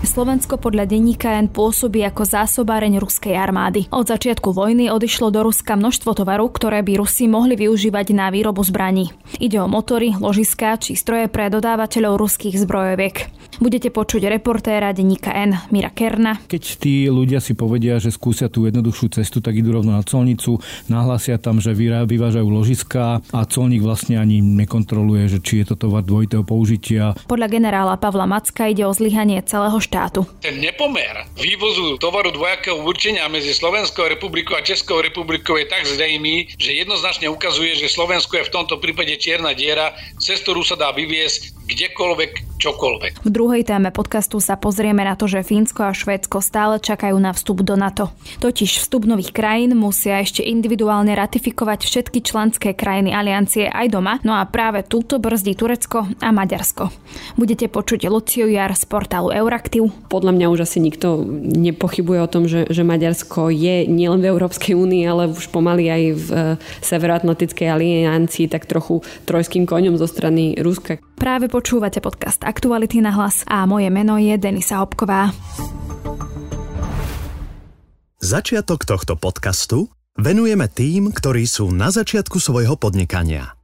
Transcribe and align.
Slovensko 0.00 0.56
podľa 0.56 0.88
denníka 0.88 1.28
N 1.38 1.52
pôsobí 1.52 2.00
ako 2.08 2.24
zásobáreň 2.24 2.98
ruskej 2.98 3.36
armády. 3.36 3.84
Od 3.92 4.08
začiatku 4.08 4.50
vojny 4.50 4.88
odišlo 4.88 5.28
do 5.28 5.44
Ruska 5.44 5.76
množstvo 5.76 6.16
tovaru, 6.16 6.48
ktoré 6.48 6.80
by 6.80 7.04
Rusi 7.04 7.28
mohli 7.28 7.54
využívať 7.54 8.16
na 8.16 8.32
výrobu 8.32 8.64
zbraní. 8.64 9.12
Ide 9.36 9.60
o 9.60 9.68
motory, 9.68 10.16
ložiská 10.16 10.80
či 10.80 10.96
stroje 10.96 11.28
pre 11.28 11.52
dodávateľov 11.52 12.16
ruských 12.16 12.56
zbrojoviek. 12.56 13.16
Budete 13.60 13.92
počuť 13.92 14.24
reportéra 14.30 14.96
denníka 14.96 15.36
N 15.36 15.52
Mira 15.68 15.92
Kerna. 15.92 16.40
Keď 16.48 16.62
tí 16.80 17.04
ľudia 17.12 17.44
si 17.44 17.52
povedia, 17.52 18.00
že 18.00 18.08
skúsia 18.08 18.48
tú 18.48 18.64
jednoduchšiu 18.64 19.20
cestu, 19.20 19.44
tak 19.44 19.52
idú 19.58 19.76
rovno 19.76 19.92
na 19.92 20.00
colnicu, 20.00 20.56
nahlásia 20.88 21.36
tam, 21.36 21.60
že 21.60 21.76
vyvážajú 21.76 22.48
ložiská 22.48 23.20
a 23.20 23.40
colník 23.44 23.84
vlastne 23.84 24.16
ani 24.16 24.40
nekontroluje, 24.40 25.28
že 25.28 25.44
či 25.44 25.60
je 25.60 25.74
to 25.74 25.76
tovar 25.76 26.08
dvojitého 26.08 26.40
použitia. 26.40 27.12
Podľa 27.28 27.48
generála 27.52 28.00
Pavla 28.00 28.24
Macka 28.24 28.64
ide 28.64 28.88
o 28.88 28.96
zlyhanie 28.96 29.44
celého 29.44 29.76
štátu. 29.90 30.22
Ten 30.38 30.62
nepomer 30.62 31.26
vývozu 31.34 31.98
tovaru 31.98 32.30
dvojakého 32.30 32.78
určenia 32.86 33.26
medzi 33.26 33.50
Slovenskou 33.50 34.06
republikou 34.06 34.54
a 34.54 34.62
Českou 34.62 35.02
republikou 35.02 35.58
je 35.58 35.66
tak 35.66 35.82
zrejmý, 35.82 36.46
že 36.62 36.78
jednoznačne 36.78 37.26
ukazuje, 37.26 37.74
že 37.74 37.90
Slovensko 37.90 38.38
je 38.38 38.46
v 38.46 38.54
tomto 38.54 38.78
prípade 38.78 39.10
čierna 39.18 39.50
diera, 39.50 39.90
cez 40.22 40.38
ktorú 40.46 40.62
sa 40.62 40.78
dá 40.78 40.94
vyviesť 40.94 41.59
kdekoľvek 41.70 42.50
čokoľvek. 42.60 43.24
V 43.24 43.30
druhej 43.32 43.64
téme 43.64 43.88
podcastu 43.88 44.36
sa 44.36 44.60
pozrieme 44.60 45.00
na 45.00 45.16
to, 45.16 45.24
že 45.24 45.40
Fínsko 45.40 45.88
a 45.88 45.96
Švédsko 45.96 46.44
stále 46.44 46.76
čakajú 46.76 47.16
na 47.16 47.32
vstup 47.32 47.64
do 47.64 47.72
NATO. 47.72 48.12
Totiž 48.44 48.84
vstup 48.84 49.08
nových 49.08 49.32
krajín 49.32 49.72
musia 49.72 50.20
ešte 50.20 50.44
individuálne 50.44 51.16
ratifikovať 51.16 51.80
všetky 51.88 52.20
členské 52.20 52.76
krajiny 52.76 53.16
aliancie 53.16 53.64
aj 53.64 53.86
doma, 53.88 54.20
no 54.20 54.36
a 54.36 54.44
práve 54.44 54.84
túto 54.84 55.16
brzdí 55.16 55.56
Turecko 55.56 56.04
a 56.20 56.28
Maďarsko. 56.28 56.92
Budete 57.40 57.72
počuť 57.72 58.04
Luciu 58.12 58.44
Jar 58.52 58.76
z 58.76 58.84
portálu 58.84 59.32
Euraktiv. 59.32 59.88
Podľa 60.12 60.36
mňa 60.36 60.46
už 60.52 60.68
asi 60.68 60.84
nikto 60.84 61.24
nepochybuje 61.40 62.20
o 62.20 62.28
tom, 62.28 62.44
že, 62.44 62.68
že 62.68 62.84
Maďarsko 62.84 63.48
je 63.48 63.88
nielen 63.88 64.20
v 64.20 64.28
Európskej 64.28 64.76
únii, 64.76 65.02
ale 65.08 65.32
už 65.32 65.48
pomaly 65.48 65.88
aj 65.88 66.02
v 66.12 66.26
e, 66.28 66.38
Severoatlantickej 66.84 67.66
aliancii 67.72 68.52
tak 68.52 68.68
trochu 68.68 69.00
trojským 69.24 69.64
koňom 69.64 69.96
zo 69.96 70.04
strany 70.04 70.60
Ruska. 70.60 71.00
Práve 71.20 71.52
počúvate 71.60 72.00
podcast 72.00 72.40
Aktuality 72.40 73.04
na 73.04 73.12
hlas 73.12 73.44
a 73.44 73.68
moje 73.68 73.92
meno 73.92 74.16
je 74.16 74.32
Denisa 74.40 74.80
Hopková. 74.80 75.28
Začiatok 78.16 78.88
tohto 78.88 79.20
podcastu 79.20 79.92
venujeme 80.16 80.72
tým, 80.72 81.12
ktorí 81.12 81.44
sú 81.44 81.68
na 81.68 81.92
začiatku 81.92 82.40
svojho 82.40 82.80
podnikania. 82.80 83.60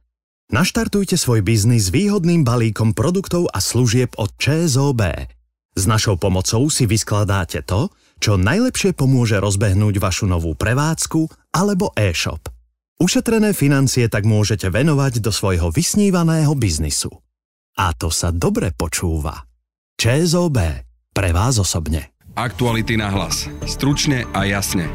Naštartujte 0.53 1.17
svoj 1.17 1.41
biznis 1.41 1.89
výhodným 1.89 2.45
balíkom 2.45 2.93
produktov 2.93 3.49
a 3.49 3.57
služieb 3.57 4.13
od 4.21 4.29
ČSOB. 4.37 5.01
S 5.73 5.83
našou 5.89 6.21
pomocou 6.21 6.69
si 6.69 6.85
vyskladáte 6.85 7.65
to, 7.65 7.89
čo 8.21 8.37
najlepšie 8.37 8.93
pomôže 8.93 9.41
rozbehnúť 9.41 9.97
vašu 9.97 10.29
novú 10.29 10.53
prevádzku 10.53 11.49
alebo 11.49 11.97
e-shop. 11.97 12.45
Ušetrené 13.01 13.57
financie 13.57 14.05
tak 14.05 14.29
môžete 14.29 14.69
venovať 14.69 15.17
do 15.17 15.33
svojho 15.33 15.73
vysnívaného 15.73 16.53
biznisu. 16.53 17.09
A 17.77 17.93
to 17.93 18.09
sa 18.09 18.33
dobre 18.33 18.73
počúva. 18.73 19.45
ČSOB. 20.01 20.57
Pre 21.13 21.29
vás 21.29 21.61
osobne. 21.61 22.09
Aktuality 22.33 22.97
na 22.97 23.13
hlas. 23.13 23.45
Stručne 23.69 24.25
a 24.33 24.49
jasne. 24.49 24.89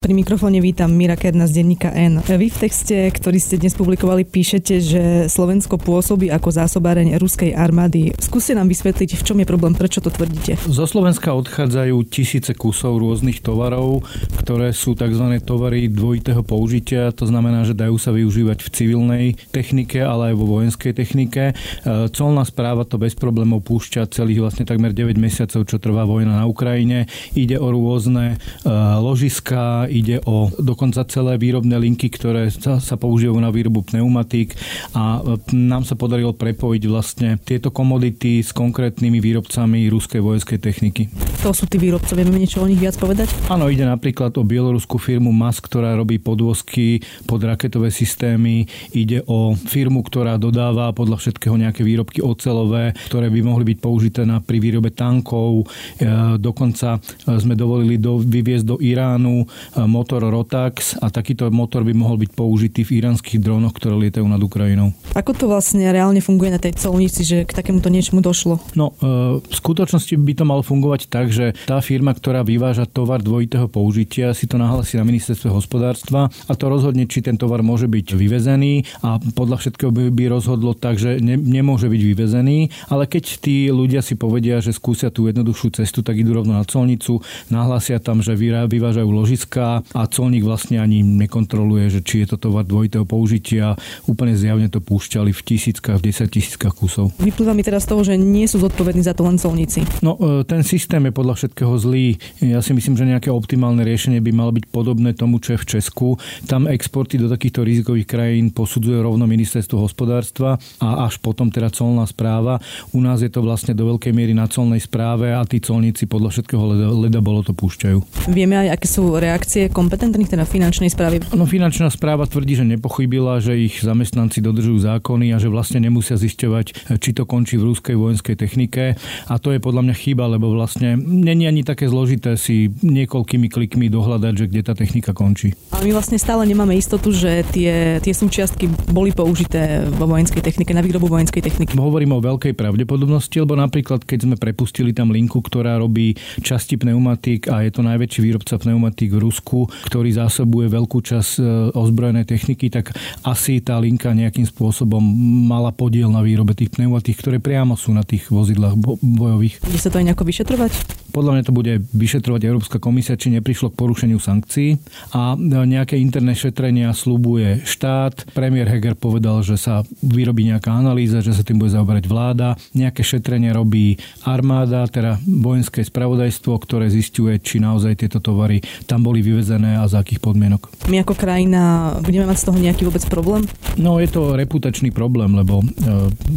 Pri 0.00 0.16
mikrofóne 0.16 0.64
vítam 0.64 0.96
Mira 0.96 1.12
Kerna 1.12 1.44
z 1.44 1.60
denníka 1.60 1.92
N. 1.92 2.24
Vy 2.24 2.48
v 2.48 2.56
texte, 2.56 3.12
ktorý 3.12 3.36
ste 3.36 3.60
dnes 3.60 3.76
publikovali, 3.76 4.24
píšete, 4.24 4.74
že 4.80 5.02
Slovensko 5.28 5.76
pôsobí 5.76 6.32
ako 6.32 6.48
zásobáreň 6.56 7.20
ruskej 7.20 7.52
armády. 7.52 8.16
Skúste 8.16 8.56
nám 8.56 8.72
vysvetliť, 8.72 9.20
v 9.20 9.20
čom 9.20 9.36
je 9.36 9.44
problém, 9.44 9.76
prečo 9.76 10.00
to 10.00 10.08
tvrdíte. 10.08 10.56
Zo 10.72 10.88
Slovenska 10.88 11.36
odchádzajú 11.36 12.00
tisíce 12.08 12.56
kusov 12.56 12.96
rôznych 12.96 13.44
tovarov, 13.44 14.00
ktoré 14.40 14.72
sú 14.72 14.96
tzv. 14.96 15.36
tovary 15.44 15.92
dvojitého 15.92 16.40
použitia, 16.48 17.12
to 17.12 17.28
znamená, 17.28 17.68
že 17.68 17.76
dajú 17.76 18.00
sa 18.00 18.16
využívať 18.16 18.56
v 18.64 18.72
civilnej 18.72 19.24
technike, 19.52 20.00
ale 20.00 20.32
aj 20.32 20.34
vo 20.40 20.48
vojenskej 20.48 20.96
technike. 20.96 21.52
E, 21.52 22.08
colná 22.08 22.48
správa 22.48 22.88
to 22.88 22.96
bez 22.96 23.12
problémov 23.12 23.68
púšťa 23.68 24.08
celých 24.08 24.48
vlastne 24.48 24.64
takmer 24.64 24.96
9 24.96 25.20
mesiacov, 25.20 25.60
čo 25.68 25.76
trvá 25.76 26.08
vojna 26.08 26.40
na 26.40 26.48
Ukrajine. 26.48 27.04
Ide 27.36 27.60
o 27.60 27.68
rôzne 27.68 28.40
e, 28.64 28.64
ložiska, 28.96 29.89
ide 29.90 30.22
o 30.24 30.48
dokonca 30.54 31.02
celé 31.10 31.34
výrobné 31.36 31.74
linky, 31.74 32.08
ktoré 32.14 32.48
sa, 32.54 32.78
sa 32.78 32.94
používajú 32.94 33.42
na 33.42 33.50
výrobu 33.50 33.82
pneumatík 33.82 34.54
a 34.94 35.18
e, 35.18 35.36
nám 35.52 35.82
sa 35.82 35.98
podarilo 35.98 36.30
prepojiť 36.32 36.82
vlastne 36.86 37.28
tieto 37.42 37.74
komodity 37.74 38.40
s 38.40 38.54
konkrétnymi 38.54 39.18
výrobcami 39.18 39.90
ruskej 39.90 40.22
vojenskej 40.22 40.58
techniky. 40.62 41.02
To 41.42 41.50
sú 41.50 41.66
tí 41.66 41.82
výrobcovia, 41.82 42.22
vieme 42.22 42.40
niečo 42.40 42.62
o 42.62 42.68
nich 42.70 42.78
viac 42.78 42.94
povedať? 42.94 43.32
Áno, 43.50 43.66
ide 43.66 43.82
napríklad 43.82 44.36
o 44.38 44.46
bieloruskú 44.46 45.00
firmu 45.02 45.34
MAS, 45.34 45.58
ktorá 45.58 45.98
robí 45.98 46.22
podvozky 46.22 47.02
pod 47.26 47.42
raketové 47.42 47.90
systémy. 47.90 48.68
Ide 48.94 49.26
o 49.26 49.58
firmu, 49.58 50.04
ktorá 50.06 50.38
dodáva 50.38 50.92
podľa 50.94 51.18
všetkého 51.18 51.56
nejaké 51.58 51.82
výrobky 51.82 52.22
ocelové, 52.22 52.94
ktoré 53.10 53.32
by 53.32 53.40
mohli 53.42 53.74
byť 53.74 53.78
použité 53.82 54.22
na, 54.28 54.38
pri 54.38 54.60
výrobe 54.62 54.92
tankov. 54.92 55.64
E, 55.64 56.06
dokonca 56.36 57.00
e, 57.00 57.38
sme 57.40 57.56
dovolili 57.56 57.96
do, 57.96 58.20
vyviezť 58.20 58.66
do 58.68 58.76
Iránu 58.78 59.48
motor 59.86 60.24
Rotax 60.24 60.98
a 60.98 61.08
takýto 61.08 61.48
motor 61.48 61.86
by 61.86 61.92
mohol 61.92 62.20
byť 62.20 62.30
použitý 62.34 62.82
v 62.84 63.04
iránskych 63.04 63.40
drónoch, 63.40 63.76
ktoré 63.76 63.96
lietajú 64.08 64.26
nad 64.26 64.40
Ukrajinou. 64.40 64.92
Ako 65.14 65.36
to 65.36 65.46
vlastne 65.46 65.84
reálne 65.88 66.18
funguje 66.18 66.50
na 66.50 66.60
tej 66.60 66.76
colnici, 66.76 67.22
že 67.22 67.44
k 67.46 67.52
takémuto 67.52 67.88
niečomu 67.88 68.20
došlo? 68.20 68.58
No, 68.74 68.96
e, 68.98 69.40
v 69.40 69.54
skutočnosti 69.54 70.16
by 70.16 70.32
to 70.36 70.44
malo 70.44 70.62
fungovať 70.66 71.06
tak, 71.08 71.30
že 71.30 71.54
tá 71.64 71.78
firma, 71.80 72.12
ktorá 72.12 72.42
vyváža 72.42 72.90
tovar 72.90 73.22
dvojitého 73.22 73.70
použitia, 73.70 74.34
si 74.34 74.50
to 74.50 74.58
nahlasí 74.58 74.98
na 74.98 75.06
ministerstve 75.06 75.48
hospodárstva 75.52 76.28
a 76.48 76.52
to 76.58 76.66
rozhodne, 76.66 77.06
či 77.06 77.22
ten 77.22 77.38
tovar 77.38 77.62
môže 77.62 77.86
byť 77.86 78.18
vyvezený 78.18 78.84
a 79.06 79.16
podľa 79.20 79.62
všetkého 79.62 79.90
by, 79.94 80.02
by 80.10 80.24
rozhodlo 80.28 80.74
tak, 80.74 80.98
že 80.98 81.22
ne, 81.22 81.38
nemôže 81.38 81.86
byť 81.86 82.02
vyvezený, 82.02 82.58
ale 82.90 83.06
keď 83.06 83.24
tí 83.38 83.70
ľudia 83.70 84.02
si 84.02 84.18
povedia, 84.18 84.58
že 84.58 84.74
skúsia 84.74 85.14
tú 85.14 85.30
jednoduchšiu 85.30 85.68
cestu, 85.78 86.02
tak 86.02 86.18
idú 86.18 86.34
rovno 86.34 86.58
na 86.58 86.64
colnicu, 86.66 87.22
nahlásia 87.52 88.02
tam, 88.02 88.18
že 88.24 88.34
vyvážajú 88.66 89.08
ložiska 89.08 89.69
a 89.78 90.00
colník 90.10 90.42
vlastne 90.42 90.82
ani 90.82 91.06
nekontroluje, 91.06 91.86
že 91.88 92.00
či 92.02 92.26
je 92.26 92.34
to 92.34 92.50
tovar 92.50 92.66
dvojitého 92.66 93.06
použitia. 93.06 93.78
Úplne 94.10 94.34
zjavne 94.34 94.66
to 94.66 94.82
púšťali 94.82 95.30
v 95.30 95.40
tisíckach, 95.40 96.02
v 96.02 96.10
desať 96.10 96.40
tisíckach 96.40 96.74
kusov. 96.74 97.14
Vyplýva 97.22 97.54
mi 97.54 97.62
teraz 97.62 97.86
z 97.86 97.94
toho, 97.94 98.02
že 98.02 98.14
nie 98.18 98.50
sú 98.50 98.58
zodpovední 98.58 99.06
za 99.06 99.14
to 99.14 99.22
len 99.26 99.38
colníci. 99.38 99.86
No, 100.02 100.18
e, 100.18 100.42
ten 100.42 100.66
systém 100.66 101.04
je 101.06 101.12
podľa 101.14 101.34
všetkého 101.38 101.74
zlý. 101.78 102.18
Ja 102.42 102.64
si 102.64 102.72
myslím, 102.72 102.96
že 102.96 103.04
nejaké 103.06 103.28
optimálne 103.28 103.84
riešenie 103.84 104.24
by 104.24 104.32
malo 104.32 104.50
byť 104.56 104.64
podobné 104.72 105.12
tomu, 105.12 105.38
čo 105.38 105.54
je 105.54 105.62
v 105.62 105.68
Česku. 105.76 106.08
Tam 106.48 106.64
exporty 106.64 107.20
do 107.20 107.28
takýchto 107.28 107.60
rizikových 107.62 108.08
krajín 108.08 108.54
posudzuje 108.54 108.96
rovno 109.02 109.28
ministerstvo 109.28 109.82
hospodárstva 109.84 110.56
a 110.80 111.04
až 111.04 111.20
potom 111.20 111.52
teda 111.52 111.68
colná 111.68 112.08
správa. 112.08 112.62
U 112.96 113.04
nás 113.04 113.20
je 113.20 113.28
to 113.28 113.44
vlastne 113.44 113.76
do 113.76 113.84
veľkej 113.90 114.12
miery 114.16 114.32
na 114.32 114.48
colnej 114.48 114.80
správe 114.80 115.34
a 115.34 115.44
tí 115.44 115.60
colníci 115.60 116.08
podľa 116.08 116.30
všetkého 116.32 116.64
leda, 116.64 116.86
leda 116.88 117.20
bolo 117.20 117.44
to 117.44 117.52
púšťajú. 117.52 118.30
Vieme 118.32 118.56
aj, 118.56 118.80
aké 118.80 118.86
sú 118.88 119.12
reakcie 119.18 119.59
reakcie 119.60 119.76
kompetentných, 119.76 120.30
teda 120.32 120.44
finančnej 120.48 120.88
správy? 120.88 121.20
No, 121.36 121.44
finančná 121.44 121.92
správa 121.92 122.24
tvrdí, 122.24 122.56
že 122.56 122.64
nepochybila, 122.64 123.44
že 123.44 123.58
ich 123.60 123.84
zamestnanci 123.84 124.40
dodržujú 124.40 124.80
zákony 124.80 125.36
a 125.36 125.36
že 125.36 125.52
vlastne 125.52 125.84
nemusia 125.84 126.16
zisťovať, 126.16 126.96
či 126.96 127.10
to 127.12 127.28
končí 127.28 127.60
v 127.60 127.68
ruskej 127.68 127.96
vojenskej 127.96 128.36
technike. 128.40 128.96
A 129.28 129.34
to 129.36 129.52
je 129.52 129.60
podľa 129.60 129.90
mňa 129.90 129.94
chyba, 129.96 130.24
lebo 130.30 130.52
vlastne 130.54 130.96
není 130.96 131.44
ani 131.44 131.60
také 131.66 131.90
zložité 131.90 132.40
si 132.40 132.72
niekoľkými 132.80 133.52
klikmi 133.52 133.92
dohľadať, 133.92 134.32
že 134.36 134.44
kde 134.48 134.62
tá 134.64 134.72
technika 134.72 135.12
končí. 135.12 135.52
Ale 135.74 135.90
my 135.90 135.92
vlastne 135.92 136.16
stále 136.16 136.46
nemáme 136.48 136.72
istotu, 136.78 137.12
že 137.12 137.44
tie, 137.52 138.00
tie 138.00 138.14
súčiastky 138.14 138.70
boli 138.88 139.12
použité 139.12 139.84
vo 139.84 140.08
vojenskej 140.08 140.40
technike, 140.40 140.72
na 140.72 140.86
výrobu 140.86 141.10
vojenskej 141.10 141.42
techniky. 141.42 141.74
Hovorím 141.74 142.14
o 142.14 142.20
veľkej 142.22 142.54
pravdepodobnosti, 142.54 143.34
lebo 143.34 143.58
napríklad 143.58 144.06
keď 144.06 144.18
sme 144.22 144.36
prepustili 144.38 144.94
tam 144.94 145.10
linku, 145.10 145.42
ktorá 145.42 145.82
robí 145.82 146.14
časti 146.44 146.78
pneumatík 146.78 147.50
a 147.50 147.66
je 147.66 147.70
to 147.74 147.82
najväčší 147.82 148.20
výrobca 148.22 148.54
pneumatík 148.60 149.10
v 149.10 149.18
Rusku, 149.18 149.49
Rusku, 149.50 149.66
ktorý 149.90 150.14
zásobuje 150.14 150.70
veľkú 150.70 151.02
časť 151.02 151.32
e, 151.42 151.74
ozbrojenej 151.74 152.22
techniky, 152.22 152.70
tak 152.70 152.94
asi 153.26 153.58
tá 153.58 153.82
linka 153.82 154.14
nejakým 154.14 154.46
spôsobom 154.46 155.02
mala 155.50 155.74
podiel 155.74 156.06
na 156.06 156.22
výrobe 156.22 156.54
tých 156.54 156.70
pneumatík, 156.70 157.18
ktoré 157.18 157.42
priamo 157.42 157.74
sú 157.74 157.90
na 157.90 158.06
tých 158.06 158.30
vozidlách 158.30 158.78
bojových. 159.02 159.58
Bude 159.66 159.82
sa 159.82 159.90
to 159.90 159.98
aj 159.98 160.06
nejako 160.06 160.22
vyšetrovať? 160.22 160.99
Podľa 161.10 161.32
mňa 161.36 161.44
to 161.46 161.52
bude 161.52 161.74
vyšetrovať 161.90 162.42
Európska 162.46 162.78
komisia, 162.78 163.18
či 163.18 163.34
neprišlo 163.34 163.74
k 163.74 163.78
porušeniu 163.78 164.22
sankcií 164.22 164.78
a 165.14 165.34
nejaké 165.44 165.98
interné 165.98 166.38
šetrenia 166.38 166.94
slubuje 166.94 167.66
štát. 167.66 168.30
Premiér 168.30 168.70
Heger 168.70 168.94
povedal, 168.94 169.42
že 169.42 169.58
sa 169.58 169.82
vyrobí 170.00 170.46
nejaká 170.46 170.70
analýza, 170.70 171.18
že 171.18 171.34
sa 171.34 171.42
tým 171.42 171.58
bude 171.58 171.74
zaoberať 171.74 172.06
vláda. 172.06 172.54
Nejaké 172.72 173.02
šetrenie 173.02 173.50
robí 173.50 173.98
armáda, 174.22 174.86
teda 174.86 175.18
vojenské 175.26 175.82
spravodajstvo, 175.82 176.52
ktoré 176.62 176.86
zistuje, 176.88 177.42
či 177.42 177.58
naozaj 177.58 178.06
tieto 178.06 178.22
tovary 178.22 178.62
tam 178.86 179.02
boli 179.02 179.20
vyvezené 179.20 179.82
a 179.82 179.90
za 179.90 180.00
akých 180.00 180.22
podmienok. 180.22 180.86
My 180.86 181.02
ako 181.02 181.18
krajina 181.18 181.94
budeme 182.04 182.30
mať 182.30 182.38
z 182.38 182.46
toho 182.46 182.58
nejaký 182.62 182.82
vôbec 182.86 183.04
problém? 183.10 183.42
No 183.74 183.98
je 183.98 184.08
to 184.08 184.38
reputačný 184.38 184.94
problém, 184.94 185.34
lebo 185.34 185.62
e, 185.62 185.64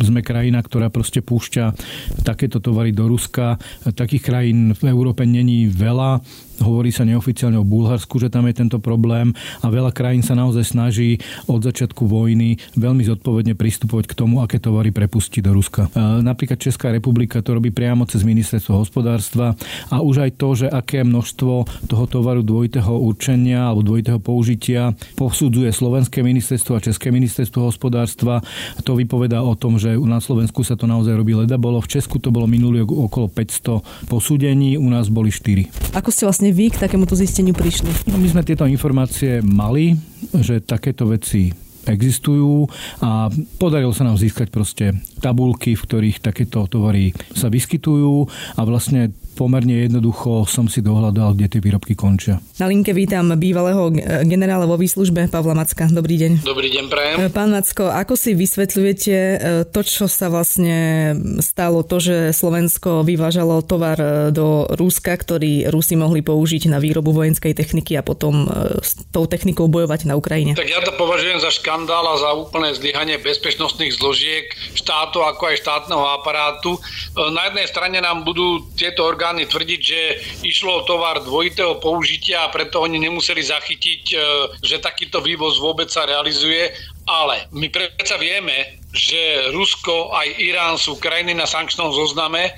sme 0.02 0.26
krajina, 0.26 0.64
ktorá 0.64 0.90
proste 0.90 1.22
púšťa 1.22 1.76
takéto 2.24 2.64
tovary 2.64 2.96
do 2.96 3.06
Ruska. 3.06 3.60
Takých 3.84 4.24
krajín 4.24 4.63
v 4.72 4.82
Európe 4.88 5.28
není 5.28 5.68
veľa. 5.68 6.24
Hovorí 6.62 6.94
sa 6.94 7.08
neoficiálne 7.08 7.58
o 7.58 7.66
Bulharsku, 7.66 8.22
že 8.22 8.30
tam 8.30 8.46
je 8.46 8.54
tento 8.54 8.78
problém 8.78 9.34
a 9.64 9.68
veľa 9.72 9.90
krajín 9.96 10.22
sa 10.22 10.38
naozaj 10.38 10.76
snaží 10.76 11.18
od 11.50 11.64
začiatku 11.64 12.06
vojny 12.06 12.60
veľmi 12.78 13.02
zodpovedne 13.08 13.58
pristupovať 13.58 14.06
k 14.12 14.18
tomu, 14.18 14.44
aké 14.44 14.60
tovary 14.62 14.94
prepustiť 14.94 15.42
do 15.42 15.52
Ruska. 15.56 15.90
Napríklad 16.22 16.62
Česká 16.62 16.94
republika 16.94 17.42
to 17.42 17.58
robí 17.58 17.74
priamo 17.74 18.06
cez 18.06 18.22
ministerstvo 18.22 18.78
hospodárstva 18.78 19.58
a 19.90 20.04
už 20.04 20.30
aj 20.30 20.32
to, 20.38 20.50
že 20.54 20.68
aké 20.70 21.02
množstvo 21.02 21.54
toho 21.90 22.06
tovaru 22.06 22.46
dvojitého 22.46 22.94
určenia 23.00 23.70
alebo 23.70 23.86
dvojitého 23.86 24.20
použitia 24.22 24.94
posudzuje 25.18 25.70
Slovenské 25.74 26.22
ministerstvo 26.22 26.78
a 26.78 26.84
České 26.84 27.10
ministerstvo 27.10 27.70
hospodárstva, 27.70 28.46
to 28.86 28.96
vypovedá 28.96 29.42
o 29.42 29.58
tom, 29.58 29.82
že 29.82 29.96
na 30.00 30.22
Slovensku 30.22 30.62
sa 30.62 30.78
to 30.78 30.86
naozaj 30.86 31.16
robí 31.18 31.34
leda 31.34 31.58
bolo. 31.58 31.82
V 31.82 32.00
Česku 32.00 32.22
to 32.22 32.30
bolo 32.30 32.46
minulý 32.46 32.86
okolo 32.86 33.28
500 33.32 34.08
posúdení, 34.08 34.78
u 34.78 34.88
nás 34.88 35.10
boli 35.10 35.34
4. 35.34 35.98
Ako 35.98 36.10
ste 36.10 36.26
vlastne 36.30 36.53
vy 36.54 36.70
k 36.70 36.78
takémuto 36.86 37.18
zisteniu 37.18 37.58
prišli? 37.58 38.14
My 38.14 38.28
sme 38.30 38.46
tieto 38.46 38.70
informácie 38.70 39.42
mali, 39.42 39.98
že 40.38 40.62
takéto 40.62 41.10
veci 41.10 41.50
existujú 41.84 42.64
a 43.04 43.28
podarilo 43.60 43.92
sa 43.92 44.08
nám 44.08 44.16
získať 44.16 44.48
proste 44.48 44.96
tabulky, 45.20 45.76
v 45.76 45.84
ktorých 45.84 46.24
takéto 46.24 46.64
tovary 46.72 47.12
sa 47.36 47.52
vyskytujú 47.52 48.30
a 48.56 48.62
vlastne 48.64 49.12
pomerne 49.34 49.90
jednoducho 49.90 50.46
som 50.46 50.70
si 50.70 50.86
dohľadal, 50.86 51.34
kde 51.34 51.58
tie 51.58 51.62
výrobky 51.62 51.98
končia. 51.98 52.38
Na 52.62 52.70
linke 52.70 52.94
vítam 52.94 53.34
bývalého 53.34 53.90
generála 54.24 54.70
vo 54.70 54.78
výslužbe 54.78 55.26
Pavla 55.28 55.58
Macka. 55.58 55.90
Dobrý 55.90 56.22
deň. 56.22 56.46
Dobrý 56.46 56.70
deň, 56.70 56.86
prajem. 56.88 57.16
E, 57.18 57.34
pán 57.34 57.50
Macko, 57.50 57.90
ako 57.90 58.14
si 58.14 58.38
vysvetľujete 58.38 59.16
e, 59.16 59.38
to, 59.74 59.82
čo 59.82 60.06
sa 60.06 60.30
vlastne 60.30 61.12
stalo, 61.42 61.82
to, 61.82 61.98
že 61.98 62.18
Slovensko 62.36 63.02
vyvážalo 63.02 63.66
tovar 63.66 63.98
e, 63.98 64.30
do 64.30 64.70
Rúska, 64.70 65.18
ktorý 65.18 65.74
Rusi 65.74 65.98
mohli 65.98 66.22
použiť 66.22 66.70
na 66.70 66.78
výrobu 66.78 67.10
vojenskej 67.10 67.58
techniky 67.58 67.98
a 67.98 68.06
potom 68.06 68.46
s 68.84 69.02
tou 69.10 69.26
technikou 69.26 69.66
bojovať 69.66 70.06
na 70.06 70.14
Ukrajine? 70.14 70.54
Tak 70.54 70.70
ja 70.70 70.84
to 70.86 70.94
považujem 70.94 71.42
za 71.42 71.50
škandál 71.50 72.06
a 72.06 72.16
za 72.22 72.30
úplné 72.38 72.76
zlyhanie 72.78 73.18
bezpečnostných 73.18 73.96
zložiek 73.98 74.46
štátu 74.78 75.24
ako 75.24 75.50
aj 75.50 75.56
štátneho 75.64 76.04
aparátu. 76.20 76.78
Na 77.16 77.50
jednej 77.50 77.68
strane 77.72 77.98
nám 78.04 78.28
budú 78.28 78.68
tieto 78.76 79.08
orgány 79.08 79.23
orgány 79.24 79.48
tvrdiť, 79.48 79.80
že 79.80 80.02
išlo 80.44 80.84
o 80.84 80.86
tovar 80.86 81.24
dvojitého 81.24 81.80
použitia 81.80 82.44
a 82.44 82.52
preto 82.52 82.84
oni 82.84 83.00
nemuseli 83.00 83.40
zachytiť, 83.40 84.04
e, 84.12 84.16
že 84.60 84.84
takýto 84.84 85.24
vývoz 85.24 85.64
vôbec 85.64 85.88
sa 85.88 86.04
realizuje. 86.04 86.76
Ale 87.08 87.48
my 87.56 87.72
predsa 87.72 88.20
vieme, 88.20 88.84
že 88.92 89.48
Rusko 89.56 90.12
aj 90.12 90.28
Irán 90.44 90.76
sú 90.76 91.00
krajiny 91.00 91.32
na 91.40 91.48
sankčnom 91.48 91.96
zozname 91.96 92.52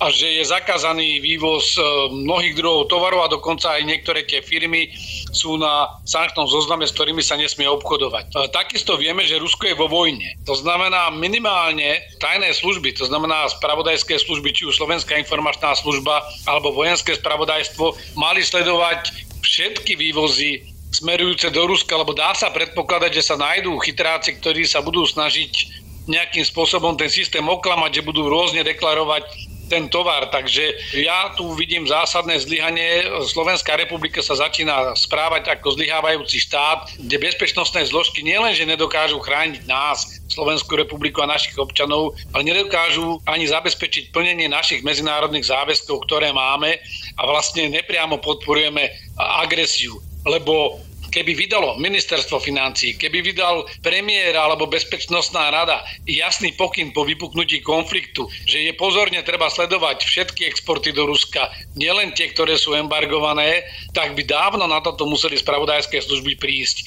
a 0.00 0.08
že 0.08 0.40
je 0.40 0.44
zakázaný 0.48 1.20
vývoz 1.20 1.76
e, 1.76 1.84
mnohých 2.24 2.56
druhov 2.56 2.88
tovarov 2.88 3.28
a 3.28 3.32
dokonca 3.32 3.76
aj 3.76 3.84
niektoré 3.84 4.24
tie 4.24 4.40
firmy 4.40 4.88
sú 5.36 5.60
na 5.60 5.92
sankčnom 6.08 6.48
zozname, 6.48 6.88
s 6.88 6.96
ktorými 6.96 7.20
sa 7.20 7.36
nesmie 7.36 7.68
obchodovať. 7.68 8.32
E, 8.32 8.48
takisto 8.48 8.96
vieme, 8.96 9.28
že 9.28 9.36
Rusko 9.36 9.68
je 9.68 9.76
vo 9.76 9.92
vojne. 9.92 10.40
To 10.48 10.56
znamená 10.56 11.12
minimálne 11.12 12.00
tajné 12.16 12.48
služby, 12.56 12.96
to 12.96 13.04
znamená 13.12 13.44
spravodajské 13.52 14.16
služby, 14.16 14.56
či 14.56 14.64
už 14.64 14.80
Slovenská 14.80 15.20
informačná 15.20 15.76
služba 15.76 16.24
alebo 16.48 16.72
vojenské 16.72 17.20
spravodajstvo, 17.20 18.16
mali 18.16 18.40
sledovať 18.40 19.12
všetky 19.44 20.00
vývozy 20.00 20.64
smerujúce 20.90 21.52
do 21.52 21.68
Ruska, 21.68 21.92
lebo 21.94 22.16
dá 22.16 22.32
sa 22.32 22.48
predpokladať, 22.48 23.20
že 23.20 23.22
sa 23.22 23.36
nájdú 23.36 23.76
chytráci, 23.84 24.40
ktorí 24.40 24.64
sa 24.64 24.80
budú 24.80 25.04
snažiť 25.04 25.78
nejakým 26.10 26.42
spôsobom 26.42 26.98
ten 26.98 27.06
systém 27.06 27.44
oklamať, 27.44 28.00
že 28.00 28.06
budú 28.06 28.26
rôzne 28.26 28.66
deklarovať 28.66 29.49
ten 29.70 29.86
tovar. 29.86 30.26
Takže 30.34 30.74
ja 30.98 31.30
tu 31.38 31.54
vidím 31.54 31.86
zásadné 31.86 32.42
zlyhanie. 32.42 33.06
Slovenská 33.30 33.78
republika 33.78 34.18
sa 34.18 34.34
začína 34.34 34.98
správať 34.98 35.54
ako 35.54 35.78
zlyhávajúci 35.78 36.42
štát, 36.50 36.98
kde 36.98 37.22
bezpečnostné 37.22 37.86
zložky 37.86 38.26
nielenže 38.26 38.66
nedokážu 38.66 39.22
chrániť 39.22 39.62
nás, 39.70 40.20
Slovenskú 40.30 40.78
republiku 40.78 41.22
a 41.22 41.30
našich 41.30 41.58
občanov, 41.58 42.14
ale 42.34 42.46
nedokážu 42.46 43.18
ani 43.26 43.50
zabezpečiť 43.50 44.14
plnenie 44.14 44.46
našich 44.46 44.82
medzinárodných 44.86 45.46
záväzkov, 45.46 46.06
ktoré 46.06 46.30
máme 46.30 46.78
a 47.18 47.22
vlastne 47.26 47.66
nepriamo 47.70 48.18
podporujeme 48.18 48.90
agresiu. 49.18 49.98
Lebo 50.26 50.78
keby 51.10 51.34
vydalo 51.34 51.76
ministerstvo 51.82 52.38
financí, 52.38 52.94
keby 52.94 53.20
vydal 53.26 53.66
premiér 53.82 54.38
alebo 54.38 54.70
bezpečnostná 54.70 55.50
rada 55.50 55.82
jasný 56.06 56.54
pokyn 56.54 56.94
po 56.94 57.02
vypuknutí 57.02 57.60
konfliktu, 57.66 58.30
že 58.46 58.70
je 58.70 58.72
pozorne 58.78 59.18
treba 59.26 59.50
sledovať 59.50 60.06
všetky 60.06 60.46
exporty 60.46 60.94
do 60.94 61.10
Ruska, 61.10 61.50
nielen 61.74 62.14
tie, 62.14 62.30
ktoré 62.30 62.54
sú 62.54 62.72
embargované, 62.78 63.66
tak 63.90 64.14
by 64.14 64.22
dávno 64.22 64.70
na 64.70 64.78
toto 64.78 65.04
museli 65.10 65.34
spravodajské 65.34 65.98
služby 65.98 66.38
prísť. 66.38 66.76
E, 66.80 66.84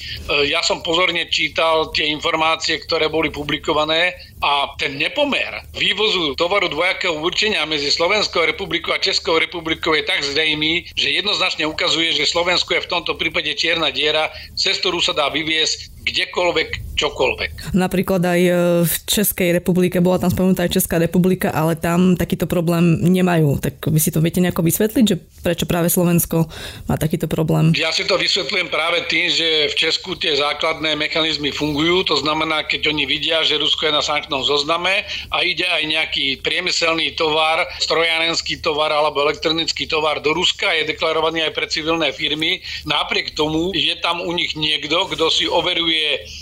ja 0.48 0.64
som 0.64 0.80
pozorne 0.80 1.28
čítal 1.28 1.92
tie 1.92 2.08
informácie, 2.08 2.80
ktoré 2.80 3.12
boli 3.12 3.28
publikované 3.28 4.16
a 4.40 4.72
ten 4.80 4.96
nepomer 4.96 5.68
vývozu 5.76 6.32
tovaru 6.40 6.72
dvojakého 6.72 7.20
určenia 7.20 7.68
medzi 7.68 7.92
Slovenskou 7.92 8.48
republikou 8.48 8.96
a 8.96 9.02
Českou 9.02 9.36
republikou 9.36 9.92
je 9.92 10.04
tak 10.06 10.24
zrejmý, 10.24 10.88
že 10.96 11.12
jednoznačne 11.12 11.68
ukazuje, 11.68 12.16
že 12.16 12.28
Slovensko 12.28 12.78
je 12.78 12.84
v 12.86 12.90
tomto 12.92 13.12
prípade 13.20 13.52
čierna 13.58 13.92
diera 13.92 14.13
bariéra, 14.14 14.30
cez 14.54 14.78
ktorú 14.78 15.02
sa 15.02 15.12
dá 15.12 15.26
vyviesť 15.26 15.93
kdekoľvek, 16.04 16.94
čokoľvek. 16.94 17.74
Napríklad 17.74 18.22
aj 18.22 18.40
e, 18.40 18.52
v 18.84 18.94
Českej 19.08 19.50
republike, 19.56 19.98
bola 20.04 20.20
tam 20.20 20.30
spomenutá 20.30 20.68
aj 20.68 20.76
Česká 20.76 21.00
republika, 21.00 21.50
ale 21.50 21.74
tam 21.74 22.14
takýto 22.14 22.44
problém 22.44 23.00
nemajú. 23.02 23.58
Tak 23.58 23.88
vy 23.88 23.98
si 23.98 24.12
to 24.12 24.20
viete 24.20 24.38
nejako 24.44 24.62
vysvetliť, 24.62 25.04
že 25.08 25.16
prečo 25.42 25.64
práve 25.64 25.88
Slovensko 25.88 26.46
má 26.86 26.94
takýto 27.00 27.26
problém? 27.26 27.72
Ja 27.74 27.90
si 27.90 28.04
to 28.04 28.20
vysvetľujem 28.20 28.68
práve 28.68 29.08
tým, 29.08 29.32
že 29.32 29.72
v 29.72 29.74
Česku 29.74 30.14
tie 30.20 30.36
základné 30.36 30.94
mechanizmy 30.94 31.50
fungujú. 31.50 32.04
To 32.12 32.16
znamená, 32.20 32.68
keď 32.68 32.92
oni 32.92 33.08
vidia, 33.08 33.42
že 33.42 33.58
Rusko 33.58 33.88
je 33.88 33.96
na 33.96 34.04
sankčnom 34.04 34.44
zozname 34.44 35.08
a 35.32 35.42
ide 35.42 35.64
aj 35.64 35.82
nejaký 35.88 36.44
priemyselný 36.44 37.16
tovar, 37.16 37.64
strojárenský 37.80 38.60
tovar 38.60 38.92
alebo 38.92 39.24
elektronický 39.24 39.88
tovar 39.88 40.20
do 40.20 40.36
Ruska, 40.36 40.70
je 40.76 40.94
deklarovaný 40.94 41.48
aj 41.48 41.52
pre 41.56 41.66
civilné 41.66 42.12
firmy. 42.12 42.60
Napriek 42.84 43.32
tomu 43.32 43.72
je 43.72 43.96
tam 43.98 44.20
u 44.20 44.30
nich 44.36 44.52
niekto, 44.54 45.08
kto 45.10 45.32
si 45.32 45.48
overuje 45.48 45.93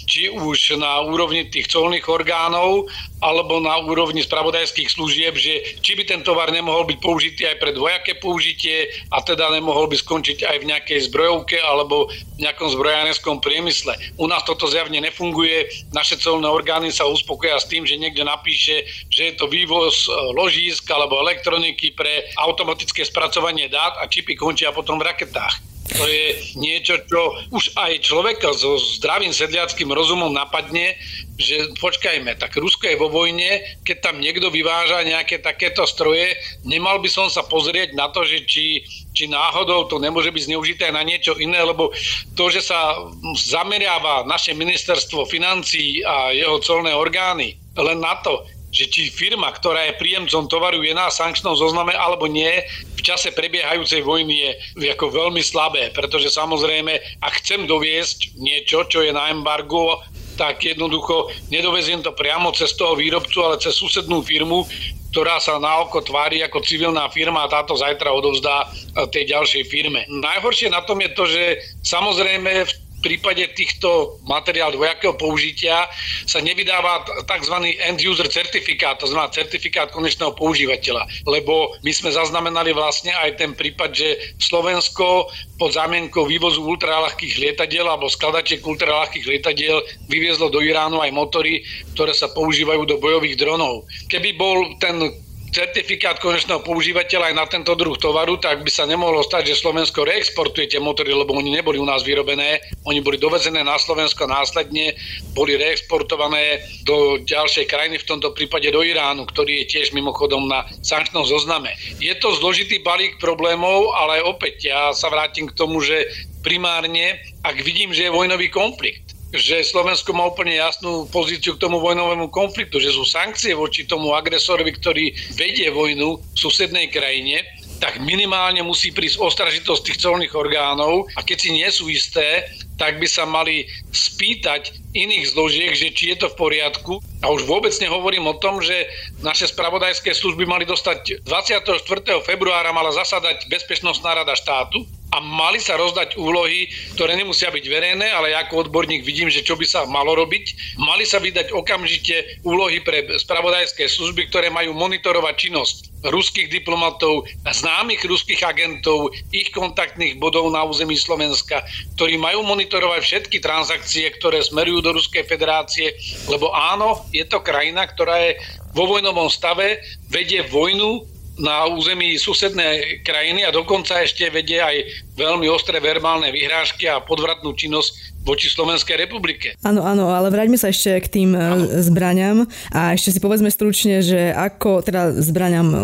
či 0.06 0.28
už 0.28 0.76
na 0.78 1.04
úrovni 1.04 1.48
tých 1.48 1.70
colných 1.70 2.06
orgánov 2.08 2.88
alebo 3.22 3.62
na 3.62 3.78
úrovni 3.78 4.20
spravodajských 4.26 4.90
služieb, 4.90 5.38
že 5.38 5.78
či 5.78 5.94
by 5.94 6.02
ten 6.02 6.20
tovar 6.26 6.50
nemohol 6.50 6.90
byť 6.90 6.98
použitý 6.98 7.46
aj 7.46 7.56
pre 7.62 7.70
dvojaké 7.70 8.18
použitie 8.18 8.90
a 9.14 9.22
teda 9.22 9.54
nemohol 9.54 9.86
by 9.86 9.94
skončiť 9.94 10.42
aj 10.42 10.56
v 10.58 10.68
nejakej 10.74 10.98
zbrojovke 11.06 11.54
alebo 11.62 12.10
v 12.10 12.38
nejakom 12.42 12.74
zbrojárenskom 12.74 13.38
priemysle. 13.38 13.94
U 14.18 14.26
nás 14.26 14.42
toto 14.42 14.66
zjavne 14.66 14.98
nefunguje. 14.98 15.70
Naše 15.94 16.18
colné 16.18 16.50
orgány 16.50 16.90
sa 16.90 17.06
uspokoja 17.06 17.62
s 17.62 17.70
tým, 17.70 17.86
že 17.86 17.94
niekto 17.94 18.26
napíše, 18.26 18.82
že 19.08 19.30
je 19.30 19.34
to 19.38 19.46
vývoz 19.46 20.10
e, 20.10 20.34
ložísk 20.34 20.82
alebo 20.90 21.22
elektroniky 21.22 21.94
pre 21.94 22.26
automatické 22.42 23.06
spracovanie 23.06 23.70
dát 23.70 23.94
a 24.02 24.10
čipy 24.10 24.34
končia 24.34 24.74
potom 24.74 24.98
v 24.98 25.06
raketách. 25.06 25.71
To 25.92 26.04
je 26.08 26.26
niečo, 26.56 26.96
čo 27.04 27.20
už 27.52 27.76
aj 27.76 28.00
človeka 28.04 28.52
so 28.56 28.80
zdravým 29.00 29.32
sedliackým 29.34 29.92
rozumom 29.92 30.32
napadne, 30.32 30.96
že 31.36 31.72
počkajme, 31.80 32.38
tak 32.38 32.56
Rusko 32.56 32.88
je 32.88 32.96
vo 32.96 33.12
vojne, 33.12 33.60
keď 33.84 34.10
tam 34.10 34.16
niekto 34.20 34.48
vyváža 34.48 35.04
nejaké 35.04 35.40
takéto 35.40 35.84
stroje, 35.84 36.32
nemal 36.64 37.00
by 37.02 37.08
som 37.08 37.26
sa 37.28 37.44
pozrieť 37.44 37.92
na 37.92 38.08
to, 38.08 38.24
že 38.24 38.44
či, 38.48 38.84
či 39.12 39.28
náhodou 39.28 39.88
to 39.88 40.00
nemôže 40.00 40.32
byť 40.32 40.46
zneužité 40.48 40.88
na 40.92 41.04
niečo 41.04 41.36
iné, 41.36 41.60
lebo 41.60 41.92
to, 42.38 42.44
že 42.48 42.64
sa 42.64 42.96
zameriava 43.36 44.24
naše 44.24 44.56
ministerstvo 44.56 45.28
financí 45.28 46.00
a 46.04 46.32
jeho 46.32 46.60
colné 46.62 46.92
orgány 46.96 47.56
len 47.76 48.04
na 48.04 48.20
to, 48.20 48.44
že 48.72 48.88
či 48.88 49.12
firma, 49.12 49.52
ktorá 49.52 49.92
je 49.92 50.00
príjemcom 50.00 50.48
tovaru, 50.48 50.80
je 50.80 50.96
na 50.96 51.12
sankčnom 51.12 51.52
zozname 51.52 51.92
alebo 51.92 52.24
nie, 52.24 52.64
v 52.96 53.00
čase 53.04 53.28
prebiehajúcej 53.36 54.00
vojny 54.00 54.56
je 54.80 54.88
ako 54.88 55.12
veľmi 55.12 55.44
slabé, 55.44 55.92
pretože 55.92 56.32
samozrejme, 56.32 56.96
ak 57.20 57.32
chcem 57.44 57.68
doviesť 57.68 58.40
niečo, 58.40 58.88
čo 58.88 59.04
je 59.04 59.12
na 59.12 59.28
embargo, 59.28 60.00
tak 60.40 60.64
jednoducho 60.64 61.28
nedoveziem 61.52 62.00
to 62.00 62.16
priamo 62.16 62.48
cez 62.56 62.72
toho 62.72 62.96
výrobcu, 62.96 63.44
ale 63.44 63.60
cez 63.60 63.76
susednú 63.76 64.24
firmu, 64.24 64.64
ktorá 65.12 65.36
sa 65.36 65.60
na 65.60 65.84
oko 65.84 66.00
tvári 66.00 66.40
ako 66.40 66.64
civilná 66.64 67.04
firma 67.12 67.44
a 67.44 67.52
táto 67.52 67.76
zajtra 67.76 68.08
odovzdá 68.16 68.64
tej 69.12 69.28
ďalšej 69.36 69.68
firme. 69.68 70.08
Najhoršie 70.08 70.72
na 70.72 70.80
tom 70.88 71.04
je 71.04 71.10
to, 71.12 71.28
že 71.28 71.60
samozrejme 71.84 72.64
v 72.64 72.72
prípade 73.02 73.42
týchto 73.58 74.22
materiál 74.24 74.70
dvojakého 74.72 75.18
použitia 75.18 75.90
sa 76.24 76.38
nevydáva 76.38 77.02
tzv. 77.26 77.56
end-user 77.90 78.30
certifikát, 78.30 78.96
to 79.02 79.10
znamená 79.10 79.34
certifikát 79.34 79.90
konečného 79.90 80.32
používateľa, 80.38 81.04
lebo 81.26 81.74
my 81.82 81.92
sme 81.92 82.14
zaznamenali 82.14 82.70
vlastne 82.70 83.10
aj 83.18 83.42
ten 83.42 83.52
prípad, 83.52 83.90
že 83.90 84.08
Slovensko 84.38 85.28
pod 85.58 85.74
zámienkou 85.74 86.24
vývozu 86.30 86.62
ultraľahkých 86.62 87.42
lietadiel 87.42 87.84
alebo 87.90 88.06
skladačiek 88.06 88.62
ultraľahkých 88.62 89.26
lietadiel 89.26 89.82
vyviezlo 90.06 90.48
do 90.48 90.62
Iránu 90.62 91.02
aj 91.02 91.10
motory, 91.10 91.66
ktoré 91.98 92.14
sa 92.14 92.30
používajú 92.30 92.86
do 92.86 92.96
bojových 93.02 93.36
dronov. 93.36 93.84
Keby 94.06 94.38
bol 94.38 94.78
ten 94.78 95.10
certifikát 95.52 96.16
konečného 96.16 96.64
používateľa 96.64 97.28
aj 97.28 97.34
na 97.36 97.46
tento 97.46 97.76
druh 97.76 97.94
tovaru, 98.00 98.40
tak 98.40 98.64
by 98.64 98.72
sa 98.72 98.88
nemohlo 98.88 99.20
stať, 99.20 99.52
že 99.52 99.60
Slovensko 99.60 100.08
reexportuje 100.08 100.72
tie 100.72 100.80
motory, 100.80 101.12
lebo 101.12 101.36
oni 101.36 101.52
neboli 101.52 101.76
u 101.76 101.84
nás 101.84 102.00
vyrobené, 102.00 102.64
oni 102.88 103.04
boli 103.04 103.20
dovezené 103.20 103.60
na 103.60 103.76
Slovensko 103.76 104.24
následne, 104.24 104.96
boli 105.36 105.60
reexportované 105.60 106.64
do 106.88 107.20
ďalšej 107.20 107.68
krajiny, 107.68 108.00
v 108.00 108.08
tomto 108.08 108.32
prípade 108.32 108.72
do 108.72 108.80
Iránu, 108.80 109.28
ktorý 109.28 109.62
je 109.62 109.78
tiež 109.78 109.92
mimochodom 109.92 110.48
na 110.48 110.64
sankčnom 110.80 111.28
zozname. 111.28 111.76
Je 112.00 112.16
to 112.16 112.32
zložitý 112.40 112.80
balík 112.80 113.20
problémov, 113.20 113.92
ale 113.92 114.24
opäť 114.24 114.72
ja 114.72 114.96
sa 114.96 115.12
vrátim 115.12 115.52
k 115.52 115.54
tomu, 115.54 115.84
že 115.84 116.08
primárne, 116.40 117.20
ak 117.44 117.60
vidím, 117.60 117.92
že 117.92 118.08
je 118.08 118.16
vojnový 118.16 118.48
konflikt, 118.48 119.12
že 119.32 119.64
Slovensko 119.64 120.12
má 120.12 120.28
úplne 120.28 120.60
jasnú 120.60 121.08
pozíciu 121.08 121.56
k 121.56 121.62
tomu 121.64 121.80
vojnovému 121.80 122.28
konfliktu, 122.28 122.76
že 122.76 122.92
sú 122.92 123.08
sankcie 123.08 123.56
voči 123.56 123.88
tomu 123.88 124.12
agresorovi, 124.12 124.76
ktorý 124.76 125.04
vedie 125.34 125.72
vojnu 125.72 126.20
v 126.20 126.36
susednej 126.36 126.92
krajine, 126.92 127.40
tak 127.82 127.98
minimálne 127.98 128.62
musí 128.62 128.94
prísť 128.94 129.18
ostražitosť 129.18 129.82
tých 129.82 130.00
colných 130.06 130.38
orgánov 130.38 131.10
a 131.18 131.24
keď 131.26 131.38
si 131.42 131.50
nie 131.50 131.66
sú 131.66 131.90
isté, 131.90 132.46
tak 132.78 133.02
by 133.02 133.08
sa 133.10 133.26
mali 133.26 133.66
spýtať 133.90 134.78
iných 134.94 135.34
zložiek, 135.34 135.74
že 135.74 135.90
či 135.90 136.14
je 136.14 136.22
to 136.22 136.30
v 136.30 136.38
poriadku. 136.38 137.02
A 137.22 137.30
už 137.34 137.42
vôbec 137.42 137.74
nehovorím 137.82 138.30
o 138.30 138.38
tom, 138.38 138.62
že 138.62 138.86
naše 139.18 139.50
spravodajské 139.50 140.14
služby 140.14 140.46
mali 140.46 140.62
dostať 140.62 141.26
24. 141.26 141.82
februára 142.22 142.70
mala 142.70 142.94
zasadať 142.94 143.50
Bezpečnostná 143.50 144.14
rada 144.14 144.34
štátu 144.38 144.86
a 145.12 145.20
mali 145.20 145.60
sa 145.60 145.76
rozdať 145.76 146.16
úlohy, 146.16 146.72
ktoré 146.96 147.12
nemusia 147.20 147.52
byť 147.52 147.64
verejné, 147.68 148.08
ale 148.16 148.32
ako 148.32 148.68
odborník 148.68 149.04
vidím, 149.04 149.28
že 149.28 149.44
čo 149.44 149.60
by 149.60 149.68
sa 149.68 149.84
malo 149.84 150.16
robiť. 150.16 150.76
Mali 150.80 151.04
sa 151.04 151.20
vydať 151.20 151.52
okamžite 151.52 152.40
úlohy 152.48 152.80
pre 152.80 153.04
spravodajské 153.20 153.84
služby, 153.92 154.32
ktoré 154.32 154.48
majú 154.48 154.72
monitorovať 154.72 155.34
činnosť 155.36 155.76
ruských 156.08 156.50
diplomatov, 156.50 157.28
známych 157.46 158.02
ruských 158.02 158.42
agentov, 158.42 159.14
ich 159.30 159.52
kontaktných 159.54 160.18
bodov 160.18 160.50
na 160.50 160.66
území 160.66 160.98
Slovenska, 160.98 161.62
ktorí 161.94 162.18
majú 162.18 162.42
monitorovať 162.42 163.00
všetky 163.04 163.38
transakcie, 163.38 164.10
ktoré 164.18 164.42
smerujú 164.42 164.82
do 164.82 164.98
Ruskej 164.98 165.28
federácie, 165.28 165.94
lebo 166.26 166.50
áno, 166.50 167.06
je 167.14 167.22
to 167.22 167.38
krajina, 167.38 167.86
ktorá 167.86 168.18
je 168.18 168.40
vo 168.74 168.88
vojnovom 168.88 169.30
stave, 169.30 169.78
vedie 170.10 170.42
vojnu 170.48 171.11
na 171.42 171.66
území 171.66 172.14
susednej 172.16 173.02
krajiny 173.02 173.42
a 173.42 173.50
dokonca 173.50 173.98
ešte 173.98 174.30
vedie 174.30 174.62
aj 174.62 174.86
veľmi 175.18 175.50
ostré 175.50 175.82
verbálne 175.82 176.30
vyhrážky 176.30 176.88
a 176.88 177.02
podvratnú 177.02 177.52
činnosť 177.52 178.12
voči 178.22 178.46
Slovenskej 178.46 178.96
republike. 179.02 179.58
Áno, 179.66 179.82
áno, 179.82 180.14
ale 180.14 180.30
vráťme 180.30 180.54
sa 180.54 180.70
ešte 180.70 180.94
k 181.02 181.08
tým 181.10 181.30
áno. 181.34 181.66
E, 181.66 181.82
zbraňam 181.82 182.46
a 182.70 182.94
ešte 182.94 183.18
si 183.18 183.20
povedzme 183.20 183.50
stručne, 183.50 183.98
že 184.00 184.30
ako 184.30 184.86
teda 184.86 185.10
zbraňam 185.18 185.68
e, 185.68 185.78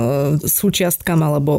súčiastkam 0.46 1.18
alebo 1.18 1.54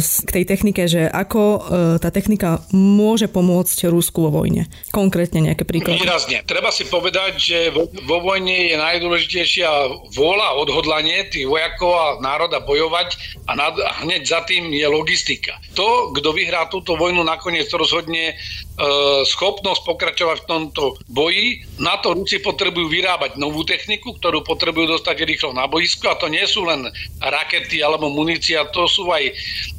k 0.00 0.30
tej 0.32 0.44
technike, 0.48 0.88
že 0.88 1.04
ako 1.04 1.40
e, 1.40 1.58
tá 2.00 2.08
technika 2.08 2.64
môže 2.72 3.28
pomôcť 3.28 3.92
Rusku 3.92 4.24
vo 4.24 4.42
vojne. 4.42 4.72
Konkrétne 4.88 5.52
nejaké 5.52 5.68
príklady. 5.68 6.00
Výrazne. 6.00 6.40
Treba 6.48 6.72
si 6.72 6.88
povedať, 6.88 7.36
že 7.36 7.58
vo, 7.68 7.84
vo 8.08 8.24
vojne 8.24 8.72
je 8.72 8.76
najdôležitejšia 8.80 9.68
vôľa 10.16 10.56
odhodlanie 10.64 11.28
tých 11.28 11.44
vojakov 11.44 11.92
a 11.92 12.06
národa 12.24 12.64
bojovať 12.64 13.41
a, 13.46 13.52
nad, 13.58 13.74
hneď 14.06 14.22
za 14.22 14.40
tým 14.46 14.70
je 14.70 14.86
logistika. 14.86 15.58
To, 15.74 16.14
kto 16.14 16.30
vyhrá 16.30 16.70
túto 16.70 16.94
vojnu, 16.94 17.26
nakoniec 17.26 17.66
rozhodne 17.74 18.38
E, 18.72 18.88
schopnosť 19.28 19.84
pokračovať 19.84 20.38
v 20.42 20.48
tomto 20.48 20.96
boji. 21.12 21.60
Na 21.76 22.00
to 22.00 22.16
Rusi 22.16 22.40
potrebujú 22.40 22.88
vyrábať 22.88 23.36
novú 23.36 23.68
techniku, 23.68 24.16
ktorú 24.16 24.40
potrebujú 24.48 24.96
dostať 24.96 25.28
rýchlo 25.28 25.52
na 25.52 25.68
boisko 25.68 26.08
a 26.08 26.16
to 26.16 26.32
nie 26.32 26.40
sú 26.48 26.64
len 26.64 26.88
rakety 27.20 27.84
alebo 27.84 28.08
munícia, 28.08 28.64
to 28.72 28.88
sú 28.88 29.12
aj 29.12 29.28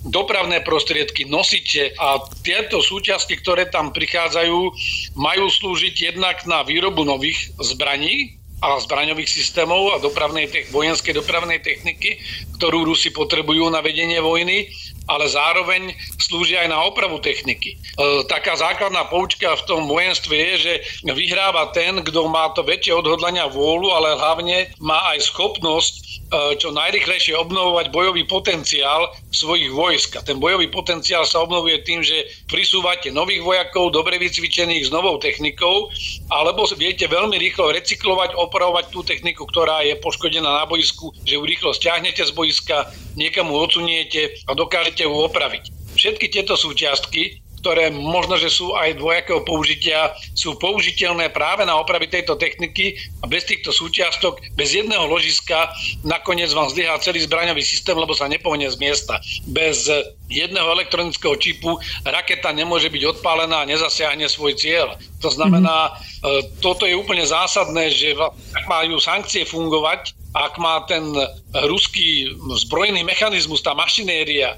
dopravné 0.05 0.61
prostriedky, 0.61 1.25
nosiče 1.25 1.97
a 1.97 2.21
tieto 2.45 2.85
súčiastky, 2.85 3.41
ktoré 3.41 3.65
tam 3.65 3.89
prichádzajú, 3.89 4.59
majú 5.17 5.45
slúžiť 5.49 6.13
jednak 6.13 6.45
na 6.45 6.61
výrobu 6.61 7.01
nových 7.01 7.49
zbraní, 7.65 8.42
a 8.63 8.79
zbraňových 8.79 9.27
systémov 9.27 9.91
a 9.91 9.99
dopravnej, 9.99 10.47
vojenskej 10.71 11.19
dopravnej 11.19 11.59
techniky, 11.59 12.23
ktorú 12.55 12.87
Rusi 12.87 13.11
potrebujú 13.11 13.67
na 13.67 13.83
vedenie 13.83 14.23
vojny 14.23 14.71
ale 15.07 15.27
zároveň 15.27 15.91
slúžia 16.15 16.63
aj 16.63 16.69
na 16.71 16.79
opravu 16.87 17.19
techniky. 17.19 17.75
E, 17.75 17.77
taká 18.31 18.55
základná 18.55 19.03
poučka 19.11 19.51
v 19.59 19.65
tom 19.67 19.81
vojenstve 19.85 20.31
je, 20.31 20.53
že 20.57 20.73
vyhráva 21.11 21.75
ten, 21.75 21.99
kto 21.99 22.31
má 22.31 22.55
to 22.55 22.63
väčšie 22.63 22.95
odhodlania 22.95 23.51
vôľu, 23.51 23.91
ale 23.91 24.15
hlavne 24.15 24.71
má 24.79 25.11
aj 25.11 25.27
schopnosť 25.27 25.93
e, 25.99 26.07
čo 26.55 26.71
najrychlejšie 26.71 27.35
obnovovať 27.35 27.91
bojový 27.91 28.23
potenciál 28.23 29.11
svojich 29.35 29.75
vojsk. 29.75 30.23
A 30.23 30.25
ten 30.25 30.39
bojový 30.39 30.71
potenciál 30.71 31.27
sa 31.27 31.43
obnovuje 31.43 31.83
tým, 31.83 31.99
že 31.99 32.23
prisúvate 32.47 33.11
nových 33.11 33.43
vojakov, 33.43 33.91
dobre 33.91 34.15
vycvičených 34.23 34.87
s 34.87 34.93
novou 34.93 35.19
technikou, 35.19 35.91
alebo 36.31 36.63
viete 36.79 37.11
veľmi 37.11 37.35
rýchlo 37.35 37.75
recyklovať, 37.75 38.39
opravovať 38.39 38.85
tú 38.87 39.03
techniku, 39.03 39.43
ktorá 39.51 39.83
je 39.83 39.99
poškodená 39.99 40.47
na 40.47 40.65
boisku, 40.65 41.11
že 41.27 41.35
ju 41.35 41.43
rýchlo 41.43 41.75
stiahnete 41.75 42.23
z 42.23 42.31
boiska, 42.31 42.87
niekam 43.15 43.49
odsuniete 43.49 44.37
a 44.47 44.57
dokážete 44.57 45.03
ju 45.05 45.13
opraviť. 45.13 45.69
Všetky 45.93 46.25
tieto 46.33 46.57
súčiastky 46.57 47.43
ktoré 47.63 47.95
možno, 47.95 48.35
že 48.35 48.51
sú 48.51 48.75
aj 48.75 48.99
dvojakého 48.99 49.39
použitia, 49.47 50.11
sú 50.35 50.59
použiteľné 50.59 51.31
práve 51.31 51.63
na 51.63 51.79
opravy 51.79 52.11
tejto 52.11 52.35
techniky 52.35 52.99
a 53.23 53.31
bez 53.31 53.47
týchto 53.47 53.71
súčiastok, 53.71 54.43
bez 54.59 54.75
jedného 54.75 55.07
ložiska 55.07 55.71
nakoniec 56.03 56.51
vám 56.51 56.67
zlyhá 56.67 56.99
celý 56.99 57.23
zbraňový 57.23 57.63
systém, 57.63 57.95
lebo 57.95 58.11
sa 58.11 58.27
nepohne 58.27 58.67
z 58.67 58.75
miesta. 58.83 59.23
Bez 59.47 59.87
jedného 60.27 60.67
elektronického 60.75 61.39
čipu 61.39 61.79
raketa 62.03 62.51
nemôže 62.51 62.91
byť 62.91 63.03
odpálená 63.15 63.63
a 63.63 63.69
nezasiahne 63.71 64.27
svoj 64.27 64.59
cieľ. 64.59 64.99
To 65.23 65.31
znamená, 65.31 65.95
mm-hmm. 65.95 66.59
toto 66.59 66.83
je 66.83 66.99
úplne 66.99 67.23
zásadné, 67.23 67.95
že 67.95 68.11
majú 68.67 68.99
sankcie 68.99 69.47
fungovať, 69.47 70.11
ak 70.33 70.57
má 70.57 70.81
ten 70.89 71.13
ruský 71.69 72.33
zbrojný 72.65 73.05
mechanizmus, 73.05 73.61
tá 73.61 73.77
mašinéria 73.77 74.57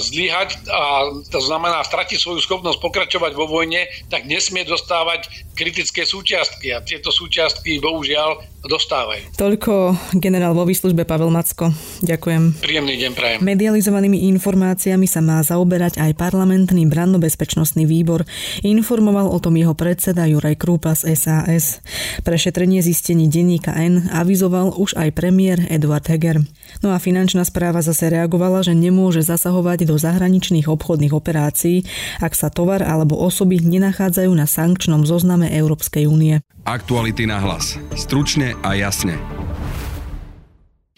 zlyhať 0.00 0.64
a 0.72 1.12
to 1.28 1.40
znamená 1.44 1.84
stratiť 1.84 2.16
svoju 2.16 2.40
schopnosť 2.40 2.80
pokračovať 2.80 3.32
vo 3.36 3.44
vojne, 3.44 3.84
tak 4.08 4.24
nesmie 4.24 4.64
dostávať 4.64 5.28
kritické 5.52 6.08
súčiastky 6.08 6.72
a 6.72 6.80
tieto 6.80 7.12
súčiastky 7.12 7.76
bohužiaľ 7.84 8.40
dostávajú. 8.64 9.36
Toľko 9.36 9.98
generál 10.16 10.54
vo 10.54 10.62
výslužbe 10.64 11.02
Pavel 11.02 11.28
Macko. 11.28 11.74
Ďakujem. 12.00 12.62
Príjemný 12.62 12.94
deň 12.96 13.10
prajem. 13.12 13.38
Medializovanými 13.42 14.30
informáciami 14.32 15.04
sa 15.10 15.18
má 15.18 15.42
zaoberať 15.42 15.98
aj 15.98 16.14
parlamentný 16.14 16.86
brannobezpečnostný 16.86 17.84
výbor. 17.84 18.22
Informoval 18.62 19.28
o 19.28 19.38
tom 19.42 19.58
jeho 19.58 19.74
predseda 19.74 20.30
Juraj 20.30 20.56
Krúpa 20.62 20.94
z 20.94 21.12
SAS. 21.18 21.82
Prešetrenie 22.22 22.80
zistení 22.80 23.26
denníka 23.26 23.74
N 23.74 24.08
avizoval 24.14 24.78
už 24.78 24.94
aj 25.02 25.10
premiér 25.10 25.66
Eduard 25.66 26.06
Heger. 26.06 26.38
No 26.80 26.94
a 26.94 27.02
finančná 27.02 27.42
správa 27.42 27.82
zase 27.82 28.06
reagovala, 28.14 28.62
že 28.62 28.78
nemôže 28.78 29.26
zasahovať 29.26 29.90
do 29.90 29.98
zahraničných 29.98 30.70
obchodných 30.70 31.10
operácií, 31.10 31.82
ak 32.22 32.38
sa 32.38 32.48
tovar 32.48 32.86
alebo 32.86 33.18
osoby 33.18 33.58
nenachádzajú 33.58 34.30
na 34.30 34.46
sankčnom 34.46 35.02
zozname 35.02 35.50
Európskej 35.50 36.06
únie. 36.06 36.38
Aktuality 36.62 37.26
na 37.26 37.42
hlas. 37.42 37.74
Stručne 37.98 38.54
a 38.62 38.78
jasne. 38.78 39.18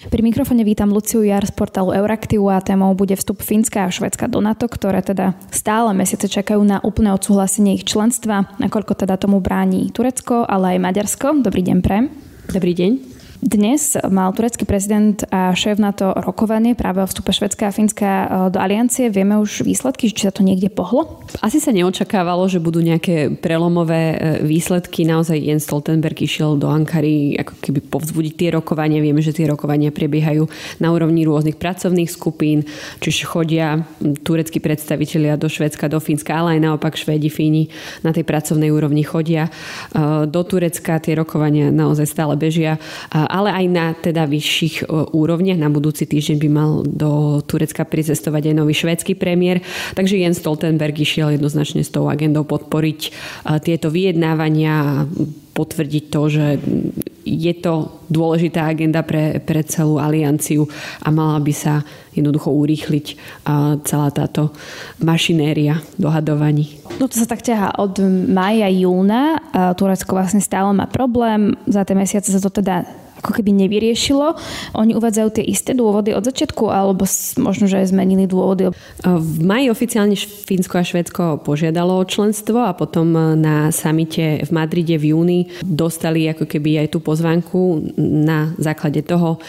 Pri 0.05 0.21
mikrofone 0.21 0.69
vítam 0.69 0.93
Luciu 0.93 1.25
Jar 1.25 1.49
z 1.49 1.57
portálu 1.57 1.97
Euraktiv 1.97 2.45
a 2.53 2.61
témou 2.61 2.93
bude 2.93 3.17
vstup 3.17 3.41
Fínska 3.41 3.89
a 3.89 3.95
Švedska 3.95 4.29
do 4.29 4.45
NATO, 4.45 4.69
ktoré 4.69 5.01
teda 5.01 5.33
stále 5.49 5.97
mesiace 5.97 6.29
čakajú 6.29 6.61
na 6.61 6.77
úplné 6.85 7.09
odsúhlasenie 7.17 7.81
ich 7.81 7.89
členstva, 7.89 8.53
nakoľko 8.61 9.01
teda 9.01 9.17
tomu 9.17 9.41
bráni 9.41 9.89
Turecko, 9.89 10.45
ale 10.45 10.77
aj 10.77 10.85
Maďarsko. 10.85 11.41
Dobrý 11.41 11.65
deň, 11.65 11.79
pre. 11.81 12.13
Dobrý 12.53 12.77
deň. 12.77 13.14
Dnes 13.45 13.93
mal 14.09 14.33
turecký 14.33 14.65
prezident 14.65 15.21
a 15.29 15.53
šéf 15.53 15.77
na 15.77 15.93
to 15.93 16.17
rokovanie 16.17 16.73
práve 16.73 17.05
o 17.05 17.07
vstupe 17.07 17.29
Švedska 17.29 17.69
a 17.69 17.77
Fínska 17.77 18.09
e, 18.09 18.27
do 18.49 18.57
aliancie. 18.57 19.13
Vieme 19.13 19.37
už 19.37 19.69
výsledky, 19.69 20.09
či 20.09 20.25
sa 20.25 20.33
to 20.33 20.41
niekde 20.41 20.73
pohlo? 20.73 21.21
Asi 21.45 21.61
sa 21.61 21.69
neočakávalo, 21.69 22.49
že 22.49 22.57
budú 22.57 22.81
nejaké 22.81 23.37
prelomové 23.37 24.17
e, 24.17 24.41
výsledky. 24.41 25.05
Naozaj 25.05 25.37
Jens 25.37 25.69
Stoltenberg 25.69 26.17
išiel 26.25 26.57
do 26.57 26.73
Ankary 26.73 27.37
ako 27.37 27.61
keby 27.61 27.85
povzbudiť 27.85 28.33
tie 28.33 28.49
rokovania. 28.57 29.05
Vieme, 29.05 29.21
že 29.21 29.37
tie 29.37 29.45
rokovania 29.45 29.93
prebiehajú 29.93 30.49
na 30.81 30.89
úrovni 30.89 31.29
rôznych 31.29 31.61
pracovných 31.61 32.09
skupín, 32.09 32.65
čiže 33.05 33.29
chodia 33.29 33.85
tureckí 34.25 34.57
predstavitelia 34.57 35.37
do 35.37 35.53
Švedska, 35.53 35.93
do 35.93 36.01
Fínska, 36.01 36.33
ale 36.33 36.57
aj 36.57 36.61
naopak 36.65 36.97
Švédi, 36.97 37.29
Fíni 37.29 37.69
na 38.01 38.17
tej 38.17 38.25
pracovnej 38.25 38.73
úrovni 38.73 39.05
chodia 39.05 39.53
e, 39.93 40.25
do 40.25 40.41
Turecka. 40.49 40.97
Tie 40.97 41.13
rokovania 41.13 41.69
naozaj 41.69 42.09
stále 42.09 42.41
bežia 42.41 42.81
ale 43.35 43.51
aj 43.51 43.67
na 43.67 43.87
teda 43.99 44.31
vyšších 44.31 44.87
e, 44.87 45.11
úrovniach. 45.11 45.59
Na 45.59 45.67
budúci 45.67 46.07
týždeň 46.07 46.37
by 46.39 46.49
mal 46.55 46.87
do 46.87 47.43
Turecka 47.43 47.83
pricestovať 47.83 48.55
aj 48.55 48.59
nový 48.63 48.79
švédsky 48.79 49.19
premiér. 49.19 49.59
Takže 49.99 50.23
Jens 50.23 50.39
Stoltenberg 50.39 50.95
išiel 50.95 51.35
jednoznačne 51.35 51.83
s 51.83 51.91
tou 51.91 52.07
agendou 52.07 52.47
podporiť 52.47 53.01
e, 53.03 53.11
tieto 53.59 53.91
vyjednávania 53.91 55.03
potvrdiť 55.55 56.05
to, 56.11 56.23
že 56.31 56.47
je 57.23 57.55
to 57.63 58.03
dôležitá 58.11 58.67
agenda 58.67 59.07
pre, 59.07 59.39
pre 59.39 59.63
celú 59.63 60.03
alianciu 60.03 60.67
a 60.99 61.15
mala 61.15 61.39
by 61.39 61.55
sa 61.55 61.87
jednoducho 62.15 62.55
urýchliť 62.55 63.07
e, 63.11 63.15
celá 63.83 64.15
táto 64.15 64.55
mašinéria 65.03 65.83
dohadovaní. 65.99 66.79
No 67.03 67.11
to 67.11 67.19
sa 67.19 67.27
tak 67.27 67.43
ťaha 67.43 67.83
od 67.83 67.99
maja, 68.31 68.71
júna. 68.71 69.43
Turecko 69.75 70.15
vlastne 70.15 70.39
stále 70.39 70.71
má 70.71 70.87
problém. 70.87 71.59
Za 71.67 71.83
tie 71.83 71.99
mesiace 71.99 72.31
sa 72.31 72.39
to 72.39 72.55
teda 72.55 73.04
ako 73.25 73.41
keby 73.41 73.57
nevyriešilo. 73.65 74.37
Oni 74.77 74.93
uvádzajú 74.93 75.29
tie 75.41 75.45
isté 75.49 75.73
dôvody 75.73 76.13
od 76.13 76.29
začiatku, 76.29 76.69
alebo 76.69 77.09
možno, 77.41 77.65
že 77.65 77.89
zmenili 77.89 78.29
dôvody? 78.29 78.69
V 79.01 79.37
maji 79.41 79.73
oficiálne 79.73 80.13
Fínsko 80.13 80.77
a 80.77 80.85
Švedsko 80.85 81.41
požiadalo 81.41 81.97
o 81.97 82.05
členstvo 82.05 82.61
a 82.61 82.77
potom 82.77 83.17
na 83.41 83.73
samite 83.73 84.45
v 84.45 84.51
Madride 84.53 85.01
v 85.01 85.17
júni 85.17 85.41
dostali 85.65 86.29
ako 86.29 86.45
keby 86.45 86.85
aj 86.85 86.93
tú 86.93 87.01
pozvánku 87.01 87.89
na 87.97 88.53
základe 88.61 89.01
toho. 89.01 89.41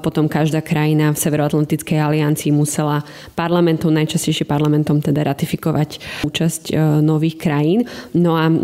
Potom 0.00 0.24
každá 0.24 0.64
krajina 0.64 1.12
v 1.12 1.20
Severoatlantickej 1.20 2.00
aliancii 2.00 2.48
musela 2.48 3.04
parlamentom, 3.36 3.92
najčastejšie 3.92 4.48
parlamentom 4.48 5.04
teda 5.04 5.20
ratifikovať 5.28 6.24
účasť 6.24 6.62
e, 6.70 6.74
nových 7.04 7.36
krajín. 7.36 7.84
No 8.14 8.38
a 8.38 8.48
e, 8.48 8.54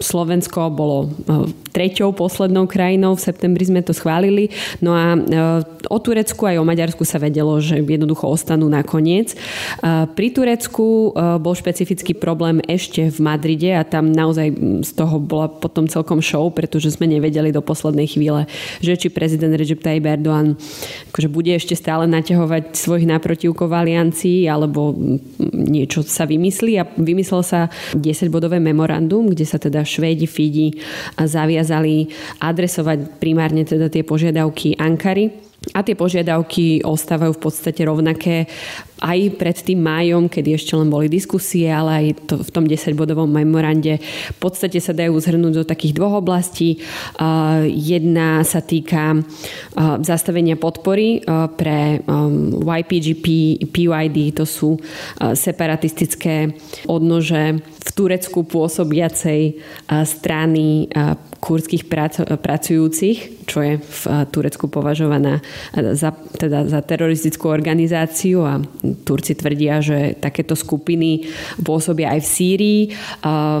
Slovensko 0.00 0.72
bolo 0.72 0.98
e, 1.06 1.08
treťou 1.72 2.12
poslednou 2.12 2.68
krajinou. 2.68 3.16
V 3.16 3.24
septembri 3.24 3.64
sme 3.64 3.80
to 3.84 3.91
schválili. 3.96 4.52
No 4.84 4.92
a 4.92 5.16
e, 5.16 5.18
o 5.88 5.98
Turecku 6.02 6.44
aj 6.44 6.60
o 6.60 6.68
Maďarsku 6.68 7.06
sa 7.06 7.16
vedelo, 7.16 7.56
že 7.62 7.80
jednoducho 7.80 8.28
ostanú 8.28 8.68
nakoniec. 8.68 9.32
E, 9.32 9.36
pri 10.12 10.28
Turecku 10.34 11.14
e, 11.16 11.40
bol 11.40 11.54
špecifický 11.56 12.12
problém 12.12 12.60
ešte 12.68 13.08
v 13.08 13.18
Madride 13.22 13.72
a 13.78 13.86
tam 13.86 14.12
naozaj 14.12 14.52
z 14.84 14.92
toho 14.92 15.16
bola 15.16 15.48
potom 15.48 15.88
celkom 15.88 16.20
show, 16.20 16.52
pretože 16.52 16.92
sme 16.92 17.08
nevedeli 17.08 17.54
do 17.54 17.64
poslednej 17.64 18.10
chvíle, 18.10 18.44
že 18.84 18.98
či 18.98 19.08
prezident 19.08 19.56
Recep 19.56 19.80
Tayyip 19.80 20.04
Erdogan 20.04 20.58
akože 21.14 21.28
bude 21.32 21.56
ešte 21.56 21.72
stále 21.72 22.04
naťahovať 22.10 22.76
svojich 22.76 23.08
naprotivkov 23.08 23.72
aliancii 23.72 24.44
alebo 24.44 24.92
niečo 25.52 26.04
sa 26.04 26.28
vymyslí 26.28 26.72
a 26.76 26.84
vymyslel 26.84 27.40
sa 27.40 27.72
10-bodové 27.96 28.60
memorandum, 28.60 29.32
kde 29.32 29.46
sa 29.48 29.56
teda 29.56 29.86
Švédi, 29.86 30.28
Fidi 30.28 30.76
zavia 31.16 31.62
zaviazali 31.62 32.10
adresovať 32.42 33.22
primárne 33.22 33.62
teda 33.62 33.81
tie 33.88 34.04
požiadavky 34.04 34.76
Ankary. 34.76 35.54
A 35.78 35.86
tie 35.86 35.94
požiadavky 35.94 36.82
ostávajú 36.82 37.38
v 37.38 37.42
podstate 37.46 37.86
rovnaké 37.86 38.50
aj 38.98 39.18
pred 39.38 39.54
tým 39.54 39.78
májom, 39.78 40.26
kedy 40.26 40.58
ešte 40.58 40.74
len 40.74 40.90
boli 40.90 41.06
diskusie, 41.06 41.70
ale 41.70 41.90
aj 41.90 42.06
to, 42.26 42.34
v 42.42 42.50
tom 42.50 42.66
10-bodovom 42.66 43.30
memorande. 43.30 44.02
V 44.34 44.38
podstate 44.42 44.82
sa 44.82 44.90
dajú 44.90 45.14
zhrnúť 45.14 45.62
do 45.62 45.64
takých 45.66 45.94
dvoch 45.94 46.18
oblastí. 46.18 46.82
Jedna 47.70 48.42
sa 48.42 48.58
týka 48.58 49.22
zastavenia 50.02 50.58
podpory 50.58 51.22
pre 51.54 52.02
YPGP, 52.58 53.26
PYD, 53.70 54.18
to 54.34 54.42
sú 54.42 54.74
separatistické 55.18 56.58
odnože 56.90 57.62
Turecku 57.92 58.48
pôsobiacej 58.48 59.60
strany 60.08 60.88
kurdských 61.42 61.90
pracujúcich, 62.38 63.44
čo 63.44 63.58
je 63.60 63.74
v 63.82 64.02
Turecku 64.30 64.70
považovaná 64.70 65.42
za, 65.74 66.14
teda 66.14 66.70
za 66.70 66.80
teroristickú 66.86 67.50
organizáciu 67.50 68.46
a 68.46 68.62
Turci 69.02 69.34
tvrdia, 69.34 69.82
že 69.82 70.14
takéto 70.16 70.54
skupiny 70.54 71.26
pôsobia 71.60 72.14
aj 72.14 72.20
v 72.22 72.30
Sýrii. 72.30 72.80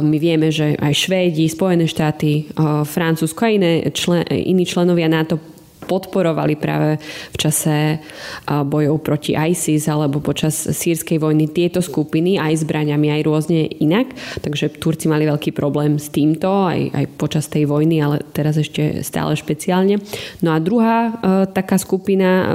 My 0.00 0.16
vieme, 0.22 0.54
že 0.54 0.78
aj 0.78 0.94
Švédi, 0.94 1.50
Spojené 1.50 1.90
štáty, 1.90 2.48
Francúzsko 2.86 3.44
a 3.44 3.50
iné 3.50 3.72
člen, 3.90 4.22
iní 4.30 4.62
členovia 4.62 5.10
NATO 5.10 5.51
podporovali 5.84 6.54
práve 6.56 6.98
v 7.32 7.36
čase 7.36 8.00
bojov 8.46 9.02
proti 9.02 9.34
ISIS 9.34 9.90
alebo 9.90 10.22
počas 10.22 10.54
sírskej 10.54 11.18
vojny 11.18 11.50
tieto 11.50 11.84
skupiny 11.84 12.38
aj 12.38 12.62
zbraňami, 12.64 13.12
aj 13.12 13.22
rôzne 13.26 13.66
inak. 13.82 14.12
Takže 14.40 14.78
Turci 14.78 15.06
mali 15.10 15.28
veľký 15.28 15.52
problém 15.54 15.98
s 15.98 16.08
týmto 16.08 16.48
aj, 16.48 16.94
aj 16.94 17.04
počas 17.18 17.46
tej 17.50 17.68
vojny, 17.68 18.00
ale 18.02 18.24
teraz 18.32 18.56
ešte 18.56 19.04
stále 19.04 19.36
špeciálne. 19.36 20.00
No 20.40 20.54
a 20.54 20.58
druhá 20.62 20.98
e, 21.06 21.12
taká 21.50 21.76
skupina 21.76 22.30
e, 22.30 22.46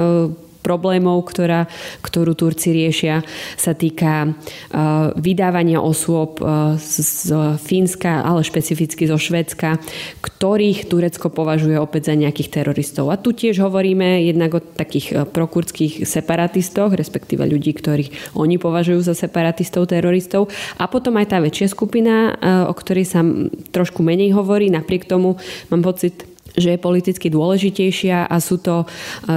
problémov, 0.60 1.24
ktorá, 1.24 1.64
ktorú 2.04 2.36
Turci 2.36 2.76
riešia, 2.76 3.24
sa 3.56 3.72
týka 3.72 4.28
uh, 4.28 5.14
vydávania 5.16 5.80
osôb 5.80 6.42
uh, 6.44 6.76
z 6.76 7.32
Fínska, 7.56 8.20
ale 8.20 8.44
špecificky 8.44 9.08
zo 9.08 9.16
Švedska, 9.16 9.80
ktorých 10.20 10.92
Turecko 10.92 11.32
považuje 11.32 11.80
opäť 11.80 12.12
za 12.12 12.14
nejakých 12.20 12.60
teroristov. 12.60 13.08
A 13.08 13.16
tu 13.16 13.32
tiež 13.32 13.64
hovoríme 13.64 14.28
jednak 14.28 14.58
o 14.58 14.60
takých 14.60 15.06
uh, 15.14 15.16
prokurdských 15.24 16.04
separatistoch, 16.04 16.92
respektíve 16.92 17.48
ľudí, 17.48 17.72
ktorých 17.72 18.36
oni 18.36 18.60
považujú 18.60 19.00
za 19.00 19.16
separatistov, 19.16 19.88
teroristov. 19.88 20.52
A 20.76 20.84
potom 20.90 21.16
aj 21.16 21.32
tá 21.32 21.38
väčšia 21.40 21.72
skupina, 21.72 22.36
o 22.68 22.74
ktorej 22.76 23.08
sa 23.08 23.24
trošku 23.72 24.04
menej 24.04 24.36
hovorí. 24.36 24.68
Napriek 24.68 25.08
tomu 25.08 25.40
mám 25.72 25.80
pocit, 25.80 26.27
že 26.58 26.74
je 26.74 26.80
politicky 26.80 27.30
dôležitejšia 27.30 28.26
a 28.26 28.36
sú 28.42 28.58
to 28.58 28.84
e, 28.84 28.86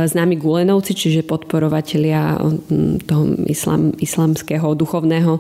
známi 0.09 0.35
gulenovci, 0.35 0.97
čiže 0.97 1.23
podporovatelia 1.23 2.41
toho 3.05 3.23
islam, 3.47 3.93
islamského 4.01 4.73
duchovného, 4.73 5.39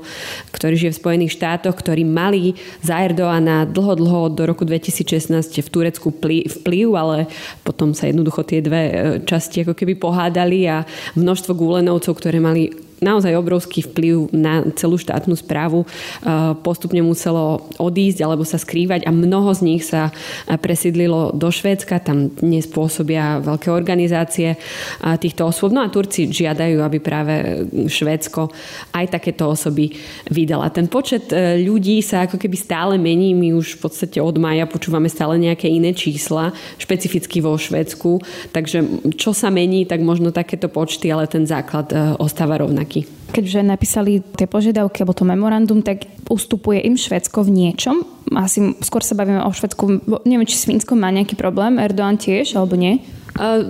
ktorý 0.53 0.73
žije 0.77 0.91
v 0.93 1.01
Spojených 1.01 1.35
štátoch, 1.35 1.75
ktorí 1.75 2.05
mali 2.05 2.53
za 2.85 3.01
Erdoána 3.01 3.65
dlho, 3.65 3.97
dlho 3.97 4.21
do 4.31 4.45
roku 4.45 4.63
2016 4.63 5.33
v 5.41 5.67
Turecku 5.67 6.13
vplyv, 6.13 6.87
ale 6.93 7.25
potom 7.65 7.97
sa 7.97 8.07
jednoducho 8.07 8.45
tie 8.45 8.61
dve 8.61 8.81
e, 8.87 8.93
časti 9.25 9.65
ako 9.65 9.73
keby 9.73 9.97
pohádali 9.97 10.69
a 10.69 10.85
množstvo 11.17 11.57
gulenovcov, 11.57 12.13
ktoré 12.15 12.37
mali 12.37 12.90
naozaj 13.01 13.33
obrovský 13.33 13.81
vplyv 13.81 14.29
na 14.29 14.61
celú 14.77 14.95
štátnu 15.01 15.33
správu 15.33 15.83
eh, 15.83 16.53
postupne 16.61 17.01
muselo 17.01 17.65
odísť 17.81 18.21
alebo 18.21 18.45
sa 18.45 18.61
skrývať 18.61 19.09
a 19.09 19.11
mnoho 19.11 19.49
z 19.57 19.61
nich 19.65 19.81
sa 19.81 20.13
eh, 20.13 20.55
presídlilo 20.55 21.33
do 21.33 21.49
Švédska, 21.49 21.97
tam 22.05 22.29
dnes 22.29 22.69
pôsobia 22.69 23.41
veľké 23.41 23.73
organizácie 23.73 24.53
eh, 24.53 25.17
týchto 25.17 25.49
osôb. 25.49 25.73
No 25.73 25.81
a 25.81 25.89
Turci 25.89 26.29
žiadajú, 26.29 26.77
aby 26.85 27.01
práve 27.01 27.65
Švédsko 27.89 28.53
aj 28.93 29.17
takéto 29.17 29.49
osoby 29.49 29.97
vydala. 30.29 30.69
Ten 30.69 30.85
počet 30.85 31.33
ľudí 31.57 32.05
sa 32.05 32.29
ako 32.29 32.37
keby 32.37 32.53
stále 32.53 32.93
mení. 33.01 33.33
My 33.33 33.57
už 33.57 33.81
v 33.81 33.89
podstate 33.89 34.21
od 34.21 34.37
maja 34.37 34.69
počúvame 34.69 35.09
stále 35.09 35.41
nejaké 35.41 35.65
iné 35.65 35.97
čísla, 35.97 36.53
špecificky 36.77 37.41
vo 37.41 37.57
Švédsku. 37.57 38.21
Takže 38.53 39.09
čo 39.17 39.33
sa 39.33 39.49
mení, 39.49 39.89
tak 39.89 40.05
možno 40.05 40.29
takéto 40.29 40.69
počty, 40.69 41.09
ale 41.09 41.25
ten 41.25 41.49
základ 41.49 41.89
ostáva 42.21 42.61
rovnaký 42.61 42.90
rovnaký. 42.91 43.07
Keďže 43.31 43.63
napísali 43.63 44.19
tie 44.35 44.43
požiadavky 44.43 45.01
alebo 45.01 45.15
to 45.15 45.23
memorandum, 45.23 45.79
tak 45.79 46.03
ustupuje 46.27 46.83
im 46.83 46.99
Švedsko 46.99 47.47
v 47.47 47.71
niečom? 47.71 48.03
Asi 48.35 48.75
skôr 48.83 48.99
sa 49.07 49.15
bavíme 49.15 49.47
o 49.47 49.51
Švedsku. 49.55 50.03
Neviem, 50.27 50.47
či 50.47 50.59
s 50.59 50.67
Fínskom 50.67 50.99
má 50.99 51.07
nejaký 51.15 51.39
problém, 51.39 51.79
Erdoğan 51.79 52.19
tiež, 52.19 52.59
alebo 52.59 52.75
nie? 52.75 52.99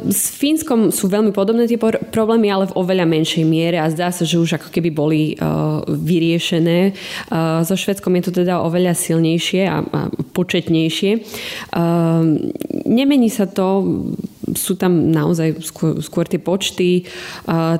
S 0.09 0.33
Fínskom 0.35 0.89
sú 0.89 1.05
veľmi 1.07 1.29
podobné 1.31 1.69
tie 1.69 1.77
problémy, 2.09 2.49
ale 2.49 2.67
v 2.69 2.77
oveľa 2.77 3.05
menšej 3.05 3.45
miere 3.45 3.77
a 3.77 3.91
zdá 3.93 4.09
sa, 4.09 4.25
že 4.25 4.41
už 4.41 4.57
ako 4.57 4.73
keby 4.73 4.89
boli 4.89 5.21
uh, 5.37 5.85
vyriešené. 5.85 6.97
Uh, 7.29 7.61
so 7.61 7.77
Švedskom 7.77 8.17
je 8.19 8.23
to 8.27 8.43
teda 8.43 8.59
oveľa 8.59 8.97
silnejšie 8.97 9.63
a, 9.69 9.85
početnejšie. 10.31 11.11
Nemení 12.87 13.29
sa 13.29 13.45
to 13.45 13.83
sú 14.51 14.75
tam 14.75 15.11
naozaj 15.11 15.63
skôr, 15.63 16.03
skôr 16.03 16.25
tie 16.27 16.41
počty, 16.41 17.07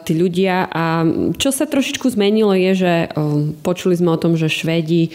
tí 0.06 0.14
ľudia 0.16 0.72
a 0.72 1.04
čo 1.36 1.52
sa 1.52 1.68
trošičku 1.68 2.08
zmenilo 2.12 2.56
je, 2.56 2.72
že 2.76 2.94
počuli 3.66 3.98
sme 3.98 4.16
o 4.16 4.22
tom, 4.22 4.40
že 4.40 4.48
Švédi 4.48 5.12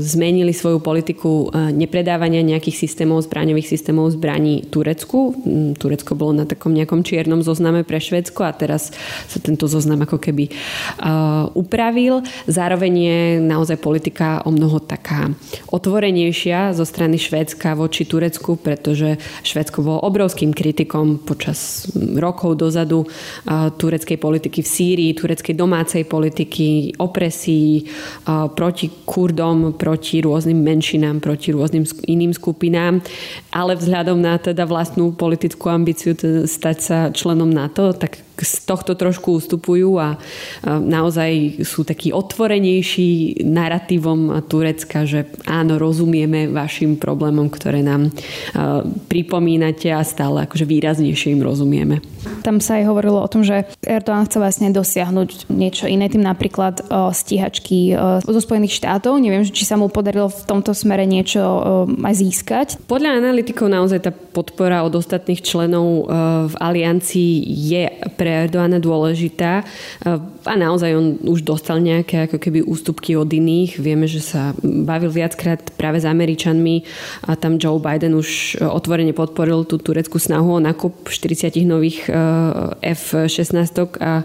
zmenili 0.00 0.52
svoju 0.52 0.84
politiku 0.84 1.48
nepredávania 1.54 2.44
nejakých 2.44 2.76
systémov, 2.76 3.24
zbraňových 3.24 3.68
systémov 3.68 4.12
zbraní 4.12 4.68
Turecku. 4.68 5.32
Mm, 5.60 5.76
Turecko 5.76 6.16
bolo 6.16 6.32
na 6.32 6.48
takom 6.48 6.72
nejakom 6.72 7.04
čiernom 7.04 7.44
zozname 7.44 7.84
pre 7.84 8.00
Švédsko 8.00 8.48
a 8.48 8.56
teraz 8.56 8.88
sa 9.28 9.38
tento 9.44 9.68
zoznam 9.68 10.08
ako 10.08 10.16
keby 10.16 10.48
upravil. 11.52 12.24
Zároveň 12.48 12.92
je 12.96 13.18
naozaj 13.44 13.76
politika 13.76 14.40
o 14.48 14.50
mnoho 14.54 14.80
taká 14.80 15.28
otvorenejšia 15.68 16.72
zo 16.72 16.88
strany 16.88 17.20
Švédska 17.20 17.76
voči 17.76 18.08
Turecku, 18.08 18.56
pretože 18.56 19.20
Švédsko 19.44 19.84
bolo 19.84 20.00
obrovským 20.06 20.54
kritikom 20.54 21.20
počas 21.20 21.90
rokov 22.16 22.56
dozadu 22.56 23.04
tureckej 23.50 24.16
politiky 24.16 24.62
v 24.62 24.68
Sýrii, 24.70 25.10
tureckej 25.18 25.58
domácej 25.58 26.06
politiky, 26.06 26.94
opresí 27.02 27.84
proti 28.54 28.86
Kurdom, 29.04 29.74
proti 29.74 30.22
rôznym 30.22 30.62
menšinám, 30.62 31.18
proti 31.18 31.50
rôznym 31.50 31.82
iným 32.06 32.30
skupinám, 32.30 33.02
ale 33.50 33.74
vzhľadom 33.74 34.22
na 34.22 34.38
teda 34.38 34.62
vlastnú 34.62 35.10
politickú 35.10 35.49
ambíciu 35.70 36.14
stať 36.46 36.76
sa 36.78 36.98
členom 37.10 37.50
NATO, 37.50 37.90
tak 37.96 38.22
z 38.40 38.64
tohto 38.64 38.96
trošku 38.96 39.36
ustupujú 39.36 40.00
a 40.00 40.16
naozaj 40.64 41.62
sú 41.62 41.84
takí 41.84 42.10
otvorenejší 42.10 43.44
narratívom 43.44 44.42
Turecka, 44.48 45.04
že 45.04 45.28
áno, 45.44 45.76
rozumieme 45.76 46.48
vašim 46.48 46.96
problémom, 46.96 47.52
ktoré 47.52 47.84
nám 47.84 48.08
pripomínate 49.12 49.92
a 49.92 50.00
stále 50.02 50.48
akože 50.48 50.64
výraznejšie 50.64 51.36
im 51.36 51.44
rozumieme. 51.44 52.00
Tam 52.40 52.60
sa 52.60 52.80
aj 52.80 52.88
hovorilo 52.88 53.20
o 53.20 53.28
tom, 53.28 53.44
že 53.44 53.68
Erdoğan 53.84 54.28
chce 54.28 54.40
vlastne 54.40 54.68
dosiahnuť 54.72 55.52
niečo 55.52 55.88
iné, 55.88 56.08
tým 56.08 56.24
napríklad 56.24 56.84
stíhačky 57.12 57.96
zo 58.24 58.40
Spojených 58.40 58.76
štátov. 58.76 59.16
Neviem, 59.20 59.44
či 59.44 59.64
sa 59.68 59.76
mu 59.80 59.92
podarilo 59.92 60.28
v 60.28 60.42
tomto 60.48 60.72
smere 60.72 61.04
niečo 61.04 61.40
aj 62.00 62.14
získať. 62.16 62.68
Podľa 62.88 63.20
analytikov 63.20 63.68
naozaj 63.68 64.00
tá 64.04 64.12
podpora 64.12 64.84
od 64.84 64.96
ostatných 64.96 65.40
členov 65.44 66.08
v 66.48 66.54
aliancii 66.60 67.32
je 67.44 67.84
pre 68.16 68.29
pre 68.30 68.46
Erdoána 68.46 68.78
dôležitá. 68.78 69.66
A 70.46 70.54
naozaj 70.54 70.94
on 70.94 71.18
už 71.26 71.42
dostal 71.42 71.82
nejaké 71.82 72.30
ako 72.30 72.38
keby 72.38 72.62
ústupky 72.62 73.18
od 73.18 73.26
iných. 73.26 73.82
Vieme, 73.82 74.06
že 74.06 74.22
sa 74.22 74.54
bavil 74.62 75.10
viackrát 75.10 75.58
práve 75.74 75.98
s 75.98 76.06
Američanmi 76.06 76.86
a 77.26 77.34
tam 77.34 77.58
Joe 77.58 77.82
Biden 77.82 78.14
už 78.14 78.62
otvorene 78.62 79.10
podporil 79.10 79.66
tú 79.66 79.82
tureckú 79.82 80.22
snahu 80.22 80.62
o 80.62 80.62
nákup 80.62 81.10
40 81.10 81.58
nových 81.66 82.06
eh, 82.06 82.94
F-16 82.94 83.98
a 83.98 84.22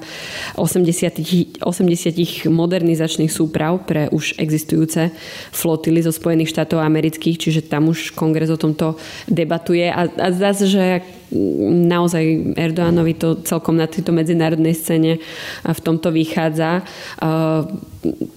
80, 0.54 1.66
80 1.66 2.46
modernizačných 2.46 3.34
súprav 3.34 3.90
pre 3.90 4.06
už 4.14 4.38
existujúce 4.38 5.10
flotily 5.50 6.06
zo 6.06 6.14
Spojených 6.14 6.54
štátov 6.54 6.78
amerických, 6.78 7.42
čiže 7.42 7.66
tam 7.66 7.90
už 7.90 8.14
kongres 8.14 8.54
o 8.54 8.62
tomto 8.62 9.02
debatuje. 9.26 9.90
A, 9.90 10.06
a 10.06 10.28
zase, 10.30 10.70
že 10.70 11.02
naozaj 11.90 12.54
Erdoánovi 12.54 13.14
to 13.18 13.42
celkom 13.42 13.78
na 13.82 13.90
tejto 13.90 14.14
medzinárodnej 14.14 14.78
scéne 14.78 15.18
v 15.66 15.80
tomto 15.82 16.14
vychádza. 16.14 16.86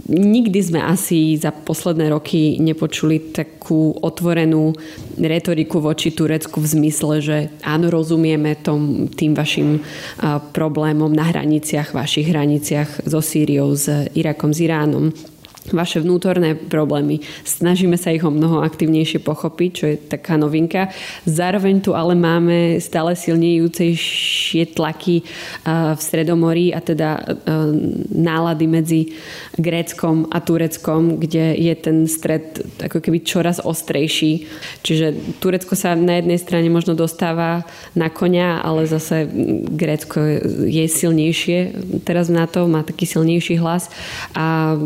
Nikdy 0.08 0.60
sme 0.64 0.80
asi 0.80 1.36
za 1.36 1.52
posledné 1.52 2.08
roky 2.08 2.56
nepočuli 2.56 3.36
takú 3.36 3.92
otvorenú 4.00 4.72
retoriku 5.20 5.84
voči 5.84 6.16
Turecku 6.16 6.64
v 6.64 6.70
zmysle, 6.72 7.14
že 7.20 7.36
áno, 7.60 7.92
rozumieme 7.92 8.56
tom, 8.64 9.12
tým 9.12 9.36
vašim 9.36 9.84
problémom 10.56 11.12
na 11.12 11.28
hraniciach, 11.28 11.92
vašich 11.92 12.32
hraniciach 12.32 13.04
so 13.04 13.20
Sýriou, 13.20 13.76
s 13.76 14.08
Irakom, 14.16 14.56
s 14.56 14.64
Iránom 14.64 15.12
vaše 15.72 16.00
vnútorné 16.00 16.54
problémy. 16.56 17.20
Snažíme 17.44 17.96
sa 17.96 18.12
ich 18.14 18.24
o 18.24 18.32
mnoho 18.32 18.64
aktivnejšie 18.64 19.22
pochopiť, 19.22 19.70
čo 19.72 19.84
je 19.88 19.96
taká 19.96 20.36
novinka. 20.36 20.90
Zároveň 21.24 21.80
tu 21.84 21.92
ale 21.94 22.14
máme 22.18 22.82
stále 22.82 23.14
silnejúcejšie 23.14 24.74
tlaky 24.74 25.22
v 25.68 26.00
Stredomorí 26.00 26.72
a 26.72 26.80
teda 26.80 27.38
nálady 28.12 28.66
medzi 28.66 29.00
Gréckom 29.58 30.30
a 30.32 30.40
Tureckom, 30.40 31.20
kde 31.20 31.56
je 31.56 31.74
ten 31.78 32.06
stred 32.08 32.64
ako 32.78 33.02
keby 33.02 33.24
čoraz 33.24 33.60
ostrejší. 33.62 34.46
Čiže 34.86 35.38
Turecko 35.42 35.74
sa 35.74 35.98
na 35.98 36.20
jednej 36.20 36.38
strane 36.38 36.68
možno 36.72 36.94
dostáva 36.94 37.66
na 37.92 38.08
konia, 38.08 38.62
ale 38.62 38.86
zase 38.88 39.28
Grécko 39.68 40.20
je 40.68 40.84
silnejšie 40.86 41.74
teraz 42.04 42.28
na 42.32 42.46
to, 42.46 42.68
má 42.70 42.84
taký 42.86 43.04
silnejší 43.04 43.58
hlas 43.58 43.90
a 44.32 44.76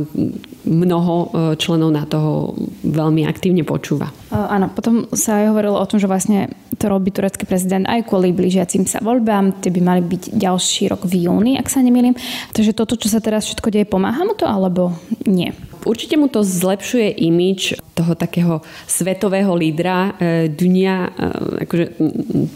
mnoho 0.72 1.14
e, 1.14 1.26
členov 1.60 1.92
na 1.92 2.08
toho 2.08 2.56
veľmi 2.82 3.28
aktívne 3.28 3.62
počúva. 3.62 4.08
E, 4.08 4.34
áno, 4.34 4.72
potom 4.72 5.06
sa 5.12 5.44
aj 5.44 5.52
hovorilo 5.52 5.76
o 5.76 5.86
tom, 5.86 6.00
že 6.00 6.08
vlastne 6.08 6.48
to 6.80 6.88
robí 6.88 7.12
turecký 7.12 7.44
prezident 7.44 7.84
aj 7.84 8.08
kvôli 8.08 8.32
blížiacim 8.32 8.88
sa 8.88 9.04
voľbám. 9.04 9.60
Tie 9.60 9.70
by 9.70 9.80
mali 9.84 10.02
byť 10.02 10.32
ďalší 10.34 10.90
rok 10.90 11.04
v 11.04 11.28
júni, 11.28 11.60
ak 11.60 11.68
sa 11.68 11.84
nemýlim. 11.84 12.16
Takže 12.56 12.72
toto, 12.72 12.96
čo 12.96 13.12
sa 13.12 13.20
teraz 13.20 13.44
všetko 13.46 13.68
deje, 13.68 13.86
pomáha 13.86 14.24
mu 14.24 14.32
to 14.32 14.48
alebo 14.48 14.96
nie? 15.28 15.52
Určite 15.82 16.14
mu 16.14 16.30
to 16.30 16.46
zlepšuje 16.46 17.10
imič 17.26 17.74
toho 17.92 18.14
takého 18.16 18.64
svetového 18.88 19.52
lídra. 19.52 20.16
E, 20.16 20.48
Dunia, 20.48 21.12
e, 21.12 21.66
akože 21.68 21.84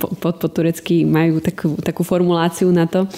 po, 0.01 0.07
po, 0.17 0.29
po 0.33 0.49
turecky 0.49 1.05
majú 1.05 1.45
takú, 1.45 1.77
takú 1.83 2.03
formuláciu 2.07 2.73
na 2.73 2.89
to 2.89 3.05
e, 3.05 3.09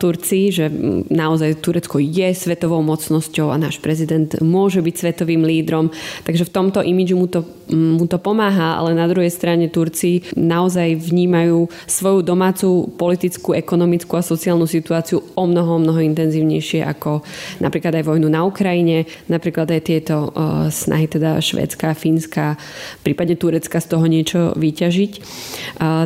Turci, 0.00 0.48
že 0.48 0.72
naozaj 1.12 1.60
Turecko 1.60 2.00
je 2.00 2.32
svetovou 2.32 2.80
mocnosťou 2.80 3.52
a 3.52 3.60
náš 3.60 3.82
prezident 3.84 4.32
môže 4.40 4.80
byť 4.80 4.94
svetovým 4.96 5.44
lídrom. 5.44 5.92
Takže 6.24 6.48
v 6.48 6.54
tomto 6.54 6.80
imidžu 6.80 7.20
mu 7.20 7.28
to, 7.28 7.44
mu 7.70 8.08
to 8.08 8.16
pomáha, 8.16 8.80
ale 8.80 8.96
na 8.96 9.04
druhej 9.04 9.28
strane 9.28 9.68
Turci 9.68 10.24
naozaj 10.34 10.96
vnímajú 10.96 11.68
svoju 11.84 12.24
domácu 12.24 12.88
politickú, 12.96 13.52
ekonomickú 13.52 14.16
a 14.16 14.24
sociálnu 14.24 14.64
situáciu 14.64 15.20
o 15.36 15.44
mnoho, 15.44 15.82
mnoho 15.82 16.00
intenzívnejšie 16.00 16.80
ako 16.80 17.20
napríklad 17.60 17.92
aj 18.00 18.04
vojnu 18.08 18.28
na 18.32 18.40
Ukrajine, 18.46 19.04
napríklad 19.32 19.72
aj 19.72 19.82
tieto 19.88 20.30
uh, 20.30 20.68
snahy 20.68 21.08
teda 21.08 21.40
Švédska, 21.40 21.96
Fínska, 21.96 22.60
prípadne 23.00 23.38
Turecka 23.38 23.80
z 23.80 23.86
toho 23.86 24.04
niečo 24.04 24.52
vyťažiť. 24.58 25.12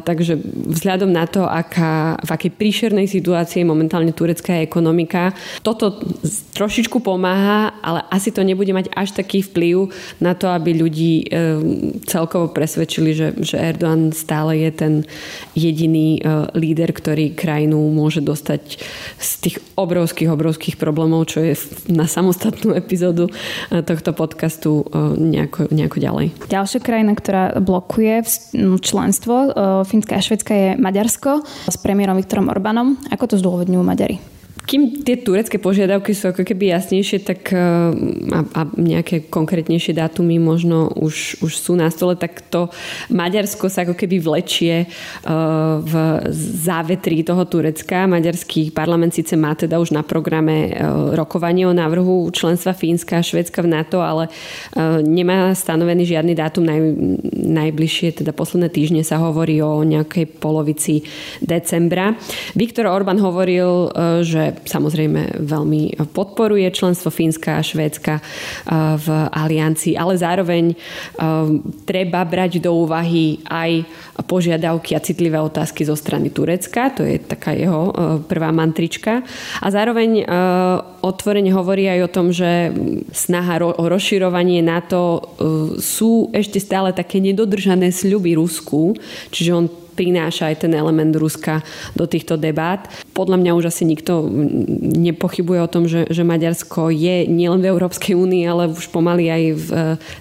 Takže 0.05 0.35
vzhľadom 0.77 1.11
na 1.11 1.25
to, 1.25 1.49
aká, 1.49 2.21
v 2.21 2.31
akej 2.31 2.53
príšernej 2.55 3.09
situácii 3.09 3.65
je 3.65 3.71
momentálne 3.71 4.13
turecká 4.13 4.61
ekonomika, 4.61 5.33
toto 5.65 5.99
trošičku 6.55 7.01
pomáha, 7.01 7.75
ale 7.81 8.05
asi 8.13 8.31
to 8.31 8.45
nebude 8.45 8.71
mať 8.71 8.93
až 8.93 9.17
taký 9.17 9.41
vplyv 9.41 9.91
na 10.21 10.37
to, 10.37 10.53
aby 10.53 10.77
ľudí 10.77 11.27
uh, 11.27 11.59
celkovo 12.05 12.53
presvedčili, 12.53 13.11
že, 13.17 13.29
že 13.41 13.57
Erdoğan 13.57 14.13
stále 14.13 14.61
je 14.69 14.71
ten 14.71 14.95
jediný 15.57 16.21
uh, 16.21 16.53
líder, 16.53 16.93
ktorý 16.93 17.33
krajinu 17.33 17.81
môže 17.91 18.21
dostať 18.21 18.83
z 19.17 19.31
tých 19.41 19.57
obrovských, 19.75 20.29
obrovských 20.29 20.77
problémov, 20.77 21.33
čo 21.33 21.41
je 21.41 21.57
na 21.89 22.05
samostatnú 22.05 22.77
epizódu 22.77 23.00
epizódu 23.01 23.33
eh, 23.33 23.81
tohto 23.81 24.13
podcastu 24.13 24.85
eh, 24.85 25.17
nejako, 25.17 25.73
nejako 25.73 25.97
ďalej. 25.97 26.27
Ďalšia 26.53 26.81
krajina, 26.85 27.17
ktorá 27.17 27.57
blokuje 27.57 28.21
členstvo 28.85 29.35
eh, 29.35 29.51
Fínska 29.89 30.21
a 30.21 30.25
Švedska 30.25 30.53
je 30.53 30.69
Maďarsko 30.77 31.41
s 31.73 31.77
premiérom 31.81 32.21
Viktorom 32.21 32.53
Orbánom. 32.53 33.01
Ako 33.09 33.33
to 33.33 33.41
zdôvodňujú 33.41 33.81
Maďari? 33.81 34.40
Kým 34.51 35.03
tie 35.03 35.19
turecké 35.19 35.59
požiadavky 35.59 36.15
sú 36.15 36.31
ako 36.31 36.47
keby 36.47 36.71
jasnejšie, 36.71 37.27
tak 37.27 37.51
eh, 37.51 37.59
a, 38.31 38.41
a 38.55 38.61
nejaké 38.79 39.27
konkrétnejšie 39.27 39.99
dátumy 39.99 40.39
možno 40.39 40.95
už, 40.95 41.43
už 41.43 41.53
sú 41.59 41.75
na 41.75 41.91
stole, 41.91 42.15
tak 42.15 42.39
to 42.47 42.71
Maďarsko 43.11 43.67
sa 43.67 43.83
ako 43.83 43.99
keby 43.99 44.23
vlečie 44.23 44.87
eh, 44.87 44.91
v 45.83 45.93
závetri 46.63 47.27
toho 47.27 47.43
Turecka. 47.51 48.07
Maďarský 48.07 48.71
parlament 48.71 49.11
síce 49.11 49.35
má 49.35 49.59
teda 49.59 49.83
už 49.83 49.91
na 49.91 50.07
programe 50.07 50.71
eh, 50.71 50.79
rokovanie 51.19 51.67
o 51.67 51.75
návrhu 51.75 52.31
členstva 52.31 52.71
Fínska 52.71 53.19
a 53.19 53.27
Švedska 53.27 53.67
v 53.67 53.75
NATO, 53.75 53.99
ale 54.03 54.31
nemá 55.03 55.51
stanovený 55.51 56.07
žiadny 56.07 56.33
dátum. 56.39 56.63
Naj, 56.63 56.81
najbližšie, 57.35 58.23
teda 58.23 58.31
posledné 58.31 58.71
týždne 58.71 59.03
sa 59.03 59.19
hovorí 59.19 59.59
o 59.63 59.83
nejakej 59.83 60.31
polovici 60.39 61.03
decembra. 61.43 62.15
Viktor 62.55 62.87
Orbán 62.87 63.19
hovoril, 63.19 63.91
že 64.23 64.50
samozrejme 64.65 65.45
veľmi 65.45 66.01
podporuje 66.11 66.67
členstvo 66.73 67.13
Fínska 67.13 67.61
a 67.61 67.63
Švédska 67.63 68.19
v 68.97 69.07
aliancii, 69.31 69.95
ale 69.95 70.17
zároveň 70.17 70.75
treba 71.85 72.25
brať 72.25 72.65
do 72.65 72.75
úvahy 72.75 73.45
aj 73.47 73.85
požiadavky 74.27 74.97
a 74.97 75.05
citlivé 75.05 75.41
otázky 75.41 75.85
zo 75.85 75.97
strany 75.97 76.29
Turecka, 76.33 76.93
to 76.93 77.07
je 77.07 77.21
taká 77.21 77.57
jeho 77.57 77.93
prvá 78.27 78.53
mantrička. 78.53 79.25
A 79.61 79.67
zároveň 79.73 80.25
otvorene 81.01 81.53
hovorí 81.55 81.89
aj 81.89 82.01
o 82.05 82.13
tom, 82.13 82.27
že 82.35 82.75
snaha 83.15 83.61
o 83.65 83.85
rozširovanie 83.91 84.63
NATO 84.63 85.35
sú 85.81 86.31
ešte 86.31 86.63
stále 86.63 86.95
také 86.95 87.19
nedodržané 87.19 87.91
sľuby 87.91 88.39
Rusku, 88.39 88.95
čiže 89.35 89.51
on 89.53 89.67
prináša 90.01 90.49
aj 90.49 90.65
ten 90.65 90.73
element 90.73 91.13
Ruska 91.13 91.61
do 91.93 92.09
týchto 92.09 92.41
debát. 92.41 92.89
Podľa 93.13 93.37
mňa 93.37 93.53
už 93.53 93.69
asi 93.69 93.85
nikto 93.85 94.25
nepochybuje 94.81 95.61
o 95.61 95.69
tom, 95.69 95.85
že, 95.85 96.09
že 96.09 96.25
Maďarsko 96.25 96.89
je 96.89 97.29
nielen 97.29 97.61
v 97.61 97.69
Európskej 97.69 98.17
únii, 98.17 98.49
ale 98.49 98.73
už 98.73 98.89
pomaly 98.89 99.29
aj 99.29 99.43
v 99.61 99.69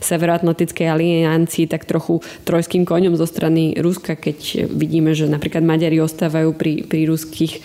Severoatlantickej 0.03 0.83
aliancii 0.83 1.71
tak 1.71 1.87
trochu 1.87 2.19
trojským 2.43 2.83
koňom 2.83 3.15
zo 3.15 3.23
strany 3.23 3.79
Ruska, 3.79 4.19
keď 4.19 4.67
vidíme, 4.67 5.15
že 5.15 5.31
napríklad 5.31 5.63
Maďari 5.63 6.03
ostávajú 6.03 6.51
pri, 6.59 6.83
pri 6.83 7.07
ruských 7.07 7.63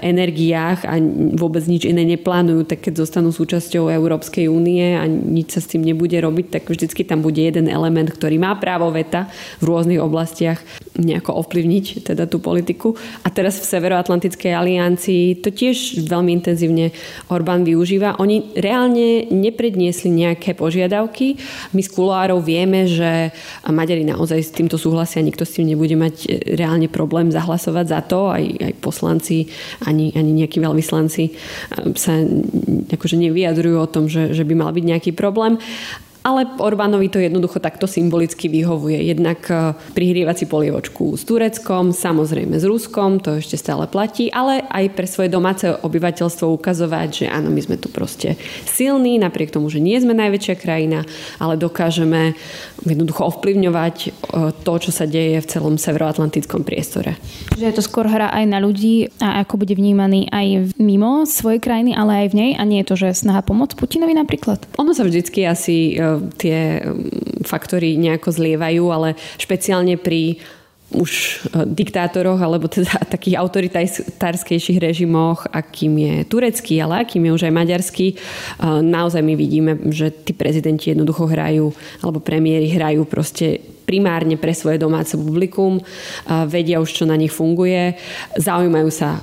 energiách 0.00 0.88
a 0.88 0.96
vôbec 1.36 1.68
nič 1.68 1.84
iné 1.84 2.08
neplánujú, 2.08 2.64
tak 2.64 2.88
keď 2.88 3.04
zostanú 3.04 3.36
súčasťou 3.36 3.92
Európskej 3.92 4.48
únie 4.48 4.96
a 4.96 5.04
nič 5.04 5.58
sa 5.58 5.60
s 5.60 5.76
tým 5.76 5.84
nebude 5.84 6.16
robiť, 6.16 6.46
tak 6.56 6.72
vždycky 6.72 7.04
tam 7.04 7.20
bude 7.20 7.42
jeden 7.42 7.68
element, 7.68 8.08
ktorý 8.08 8.40
má 8.40 8.56
právo 8.56 8.88
veta 8.94 9.28
v 9.60 9.68
rôznych 9.68 10.00
oblastiach 10.00 10.62
nejako 10.94 11.33
ovplyvniť 11.34 12.06
teda 12.06 12.30
tú 12.30 12.38
politiku. 12.38 12.94
A 13.26 13.28
teraz 13.28 13.58
v 13.58 13.66
Severoatlantickej 13.66 14.52
aliancii 14.54 15.42
to 15.42 15.50
tiež 15.50 16.06
veľmi 16.06 16.30
intenzívne 16.30 16.94
Orbán 17.28 17.66
využíva. 17.66 18.16
Oni 18.22 18.54
reálne 18.54 19.26
nepredniesli 19.28 20.10
nejaké 20.14 20.54
požiadavky. 20.54 21.36
My 21.74 21.82
z 21.82 21.90
kuloárov 21.90 22.38
vieme, 22.40 22.86
že 22.86 23.34
Maďari 23.66 24.06
naozaj 24.06 24.40
s 24.40 24.54
týmto 24.54 24.78
súhlasia, 24.78 25.24
nikto 25.24 25.42
s 25.42 25.58
tým 25.58 25.74
nebude 25.74 25.98
mať 25.98 26.46
reálne 26.54 26.86
problém 26.86 27.28
zahlasovať 27.34 27.86
za 27.90 28.00
to, 28.06 28.30
aj, 28.30 28.44
aj 28.60 28.72
poslanci, 28.78 29.50
ani, 29.84 30.14
ani 30.14 30.44
nejakí 30.44 30.62
veľvyslanci 30.62 31.24
sa 31.98 32.22
akože 32.94 33.16
nevyjadrujú 33.18 33.76
o 33.80 33.90
tom, 33.90 34.06
že, 34.06 34.32
že 34.32 34.46
by 34.46 34.54
mal 34.54 34.70
byť 34.70 34.84
nejaký 34.84 35.10
problém. 35.12 35.58
Ale 36.24 36.48
Orbánovi 36.56 37.12
to 37.12 37.20
jednoducho 37.20 37.60
takto 37.60 37.84
symbolicky 37.84 38.48
vyhovuje. 38.48 38.96
Jednak 39.12 39.44
e, 39.52 39.76
prihrievať 39.92 40.36
si 40.40 40.46
polievočku 40.48 41.20
s 41.20 41.28
Tureckom, 41.28 41.92
samozrejme 41.92 42.56
s 42.56 42.64
Ruskom, 42.64 43.20
to 43.20 43.44
ešte 43.44 43.60
stále 43.60 43.84
platí, 43.84 44.32
ale 44.32 44.64
aj 44.72 44.96
pre 44.96 45.04
svoje 45.04 45.28
domáce 45.28 45.68
obyvateľstvo 45.68 46.48
ukazovať, 46.48 47.08
že 47.12 47.26
áno, 47.28 47.52
my 47.52 47.60
sme 47.60 47.76
tu 47.76 47.92
proste 47.92 48.40
silní, 48.64 49.20
napriek 49.20 49.52
tomu, 49.52 49.68
že 49.68 49.84
nie 49.84 50.00
sme 50.00 50.16
najväčšia 50.16 50.56
krajina, 50.56 51.04
ale 51.36 51.60
dokážeme 51.60 52.32
jednoducho 52.88 53.28
ovplyvňovať 53.28 53.96
e, 54.00 54.08
to, 54.64 54.72
čo 54.80 54.90
sa 54.96 55.04
deje 55.04 55.44
v 55.44 55.50
celom 55.52 55.76
severoatlantickom 55.76 56.64
priestore. 56.64 57.20
Že 57.52 57.68
je 57.68 57.76
to 57.76 57.84
skôr 57.84 58.08
hra 58.08 58.32
aj 58.32 58.44
na 58.48 58.64
ľudí 58.64 59.12
a 59.20 59.44
ako 59.44 59.60
bude 59.60 59.76
vnímaný 59.76 60.32
aj 60.32 60.72
mimo 60.80 61.28
svojej 61.28 61.60
krajiny, 61.60 61.92
ale 61.92 62.24
aj 62.24 62.32
v 62.32 62.38
nej 62.40 62.50
a 62.56 62.64
nie 62.64 62.80
je 62.80 62.88
to, 62.88 62.96
že 62.96 63.28
snaha 63.28 63.44
pomôcť 63.44 63.76
Putinovi 63.76 64.16
napríklad? 64.16 64.64
Ono 64.80 64.96
sa 64.96 65.04
vždycky 65.04 65.44
asi 65.44 66.00
e, 66.00 66.13
tie 66.34 66.80
mm, 66.80 67.46
faktory 67.46 67.96
nejako 67.96 68.34
zlievajú, 68.34 68.84
ale 68.90 69.08
špeciálne 69.38 69.96
pri 69.96 70.42
už 70.94 71.10
e, 71.10 71.28
diktátoroch 71.66 72.38
alebo 72.38 72.70
teda 72.70 73.02
takých 73.14 73.40
autoritárskejších 73.40 74.78
režimoch, 74.78 75.48
akým 75.50 75.94
je 75.98 76.14
turecký, 76.28 76.78
ale 76.78 77.02
akým 77.02 77.26
je 77.28 77.34
už 77.34 77.42
aj 77.50 77.54
maďarský, 77.54 78.06
e, 78.12 78.16
naozaj 78.80 79.20
my 79.20 79.34
vidíme, 79.34 79.72
že 79.90 80.12
tí 80.12 80.32
prezidenti 80.36 80.94
jednoducho 80.94 81.26
hrajú, 81.26 81.72
alebo 82.04 82.22
premiéry 82.22 82.70
hrajú 82.70 83.04
proste 83.08 83.58
primárne 83.84 84.40
pre 84.40 84.56
svoje 84.56 84.80
domáce 84.80 85.12
publikum, 85.12 85.76
vedia 86.48 86.80
už, 86.80 86.88
čo 86.88 87.04
na 87.04 87.20
nich 87.20 87.28
funguje, 87.28 87.92
zaujímajú 88.40 88.88
sa 88.88 89.20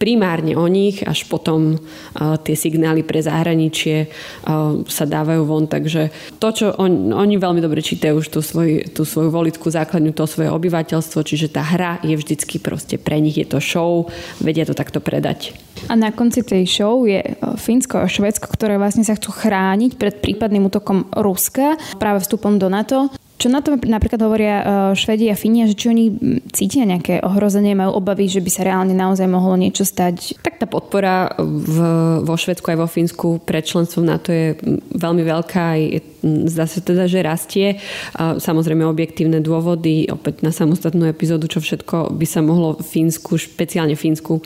primárne 0.00 0.56
o 0.56 0.64
nich, 0.64 1.04
až 1.04 1.28
potom 1.28 1.76
uh, 1.76 2.40
tie 2.40 2.56
signály 2.56 3.04
pre 3.04 3.20
zahraničie 3.20 4.08
uh, 4.08 4.80
sa 4.88 5.04
dávajú 5.04 5.44
von. 5.44 5.68
Takže 5.68 6.08
to, 6.40 6.48
čo 6.56 6.66
on, 6.80 7.12
oni 7.12 7.36
veľmi 7.36 7.60
dobre 7.60 7.84
čítajú 7.84 8.24
už 8.24 8.32
tú, 8.32 8.40
svoj, 8.40 8.96
tú 8.96 9.04
svoju 9.04 9.28
volickú 9.28 9.68
základňu, 9.68 10.16
to 10.16 10.24
svoje 10.24 10.48
obyvateľstvo, 10.48 11.20
čiže 11.20 11.52
tá 11.52 11.60
hra 11.60 12.00
je 12.00 12.16
vždycky 12.16 12.56
proste 12.56 12.96
pre 12.96 13.20
nich 13.20 13.36
je 13.36 13.44
to 13.44 13.60
show, 13.60 14.08
vedia 14.40 14.64
to 14.64 14.72
takto 14.72 15.04
predať. 15.04 15.52
A 15.92 15.96
na 16.00 16.16
konci 16.16 16.40
tej 16.40 16.64
show 16.64 17.04
je 17.04 17.20
e, 17.20 17.32
Fínsko 17.60 18.00
a 18.00 18.08
Švedsko, 18.08 18.48
ktoré 18.48 18.80
vlastne 18.80 19.04
sa 19.04 19.16
chcú 19.16 19.36
chrániť 19.36 20.00
pred 20.00 20.16
prípadným 20.24 20.72
útokom 20.72 21.12
Ruska 21.12 21.76
práve 22.00 22.24
vstupom 22.24 22.56
do 22.56 22.72
NATO. 22.72 23.12
Čo 23.40 23.48
na 23.48 23.64
to 23.64 23.72
napríklad 23.72 24.20
hovoria 24.20 24.56
e, 24.60 24.64
Švedi 24.92 25.32
a 25.32 25.36
Fínia, 25.38 25.64
že 25.64 25.72
či 25.72 25.88
oni 25.88 26.04
cítia 26.52 26.84
nejaké 26.84 27.24
ohrozenie, 27.24 27.72
majú 27.72 27.96
obavy, 27.96 28.28
že 28.28 28.44
by 28.44 28.50
sa 28.52 28.68
reálne 28.68 28.92
naozaj 28.92 29.24
mohlo 29.24 29.56
niečo 29.56 29.88
stať? 29.88 30.36
Tak 30.44 30.60
tá 30.60 30.68
podpora 30.68 31.32
v, 31.40 31.76
vo 32.20 32.36
Švedsku 32.36 32.68
aj 32.68 32.78
vo 32.78 32.84
Fínsku 32.84 33.40
pre 33.40 33.64
členstvo 33.64 34.04
NATO 34.04 34.28
je 34.28 34.60
veľmi 34.92 35.24
veľká. 35.24 35.64
Je, 35.80 36.04
zdá 36.20 36.68
sa 36.68 36.84
teda, 36.84 37.08
že 37.08 37.24
rastie. 37.24 37.80
Samozrejme 38.20 38.84
objektívne 38.84 39.40
dôvody, 39.40 40.12
opäť 40.12 40.44
na 40.44 40.52
samostatnú 40.52 41.08
epizódu, 41.08 41.48
čo 41.48 41.64
všetko 41.64 42.12
by 42.12 42.26
sa 42.28 42.44
mohlo 42.44 42.76
Fínsku, 42.76 43.40
špeciálne 43.40 43.96
Fínsku 43.96 44.44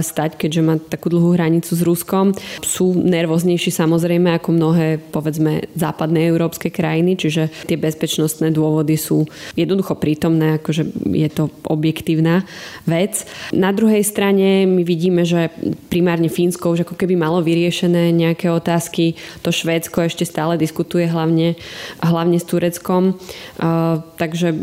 stať, 0.00 0.40
keďže 0.40 0.60
má 0.64 0.80
takú 0.80 1.12
dlhú 1.12 1.36
hranicu 1.36 1.76
s 1.76 1.84
Ruskom. 1.84 2.32
Sú 2.64 2.96
nervóznejší 2.96 3.68
samozrejme 3.68 4.32
ako 4.40 4.48
mnohé, 4.56 4.96
povedzme, 4.96 5.68
západné 5.76 6.24
európske 6.24 6.72
krajiny, 6.72 7.20
čiže 7.20 7.52
tie 7.68 7.76
bez 7.76 7.98
bezpečnostné 7.98 8.54
dôvody 8.54 8.94
sú 8.94 9.26
jednoducho 9.58 9.98
prítomné, 9.98 10.62
akože 10.62 10.86
je 11.10 11.26
to 11.34 11.50
objektívna 11.66 12.46
vec. 12.86 13.26
Na 13.50 13.74
druhej 13.74 14.06
strane 14.06 14.70
my 14.70 14.86
vidíme, 14.86 15.26
že 15.26 15.50
primárne 15.90 16.30
Fínsko 16.30 16.78
už 16.78 16.86
ako 16.86 16.94
keby 16.94 17.18
malo 17.18 17.42
vyriešené 17.42 18.14
nejaké 18.14 18.54
otázky. 18.54 19.18
To 19.42 19.50
Švédsko 19.50 20.06
ešte 20.06 20.22
stále 20.22 20.54
diskutuje 20.54 20.77
hlavne, 20.86 21.56
hlavne 22.04 22.38
s 22.38 22.46
Tureckom. 22.46 23.16
Uh, 23.58 24.04
takže 24.20 24.54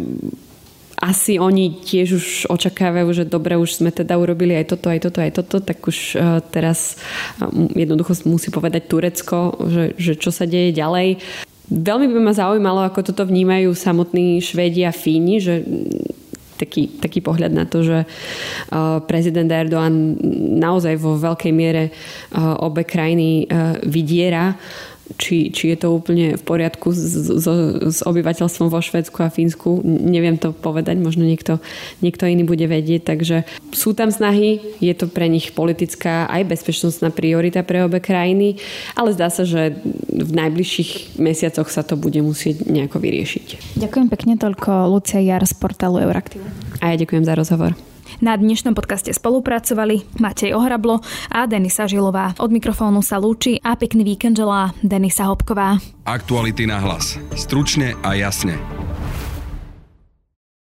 asi 0.96 1.36
oni 1.38 1.84
tiež 1.84 2.08
už 2.16 2.26
očakávajú, 2.48 3.12
že 3.12 3.24
dobre, 3.28 3.60
už 3.60 3.84
sme 3.84 3.92
teda 3.92 4.16
urobili 4.16 4.56
aj 4.56 4.74
toto, 4.74 4.88
aj 4.88 5.00
toto, 5.04 5.20
aj 5.20 5.32
toto, 5.36 5.56
tak 5.60 5.84
už 5.84 6.16
uh, 6.16 6.40
teraz 6.40 6.96
uh, 7.44 7.52
jednoducho 7.76 8.16
musí 8.24 8.48
povedať 8.48 8.88
Turecko, 8.88 9.60
že, 9.68 9.84
že 10.00 10.16
čo 10.16 10.32
sa 10.32 10.48
deje 10.48 10.72
ďalej. 10.72 11.20
Veľmi 11.66 12.08
by 12.10 12.20
ma 12.22 12.34
zaujímalo, 12.34 12.86
ako 12.86 13.12
toto 13.12 13.28
vnímajú 13.28 13.74
samotní 13.74 14.40
Švédi 14.40 14.86
a 14.88 14.94
Fíni, 14.94 15.42
že 15.42 15.66
taký, 16.56 16.88
taký 17.04 17.20
pohľad 17.20 17.52
na 17.52 17.66
to, 17.68 17.84
že 17.84 18.08
uh, 18.08 19.04
prezident 19.04 19.52
Erdoğan 19.52 20.16
naozaj 20.56 20.96
vo 20.96 21.20
veľkej 21.20 21.52
miere 21.52 21.92
obe 22.64 22.88
krajiny 22.88 23.44
vydiera 23.84 24.56
či, 25.22 25.54
či 25.54 25.74
je 25.74 25.78
to 25.78 25.94
úplne 25.94 26.34
v 26.34 26.44
poriadku 26.44 26.90
s, 26.90 27.00
s, 27.30 27.46
s 27.86 28.00
obyvateľstvom 28.02 28.68
vo 28.74 28.82
Švedsku 28.82 29.22
a 29.22 29.30
Fínsku. 29.30 29.86
Neviem 29.86 30.42
to 30.42 30.52
povedať, 30.52 30.98
možno 30.98 31.24
niekto, 31.24 31.62
niekto 32.02 32.26
iný 32.26 32.44
bude 32.44 32.66
vedieť. 32.66 33.06
Takže 33.06 33.38
sú 33.70 33.94
tam 33.94 34.10
snahy, 34.10 34.60
je 34.82 34.94
to 34.98 35.06
pre 35.06 35.30
nich 35.30 35.54
politická 35.54 36.26
aj 36.26 36.50
bezpečnostná 36.50 37.14
priorita 37.14 37.62
pre 37.62 37.86
obe 37.86 38.02
krajiny, 38.02 38.58
ale 38.98 39.14
zdá 39.14 39.30
sa, 39.30 39.46
že 39.46 39.78
v 40.10 40.32
najbližších 40.34 41.22
mesiacoch 41.22 41.70
sa 41.70 41.86
to 41.86 41.94
bude 41.96 42.18
musieť 42.26 42.66
nejako 42.66 42.98
vyriešiť. 42.98 43.78
Ďakujem 43.78 44.08
pekne 44.10 44.34
toľko 44.42 44.90
Lucia 44.90 45.22
Jar 45.22 45.46
z 45.46 45.54
portálu 45.54 46.02
Euraktiv. 46.02 46.42
A 46.82 46.92
ja 46.92 46.96
ďakujem 46.98 47.24
za 47.24 47.38
rozhovor. 47.38 47.95
Na 48.24 48.40
dnešnom 48.40 48.72
podcaste 48.72 49.12
spolupracovali 49.12 50.24
Matej 50.24 50.56
Ohrablo 50.56 51.04
a 51.28 51.44
Denisa 51.44 51.84
Žilová. 51.84 52.32
Od 52.40 52.48
mikrofónu 52.48 53.04
sa 53.04 53.20
lúči 53.20 53.60
a 53.60 53.76
pekný 53.76 54.08
víkend 54.08 54.40
želá 54.40 54.72
Denisa 54.80 55.28
Hopková. 55.28 55.76
Aktuality 56.08 56.64
na 56.64 56.80
hlas. 56.80 57.20
Stručne 57.36 57.92
a 58.08 58.16
jasne. 58.16 58.56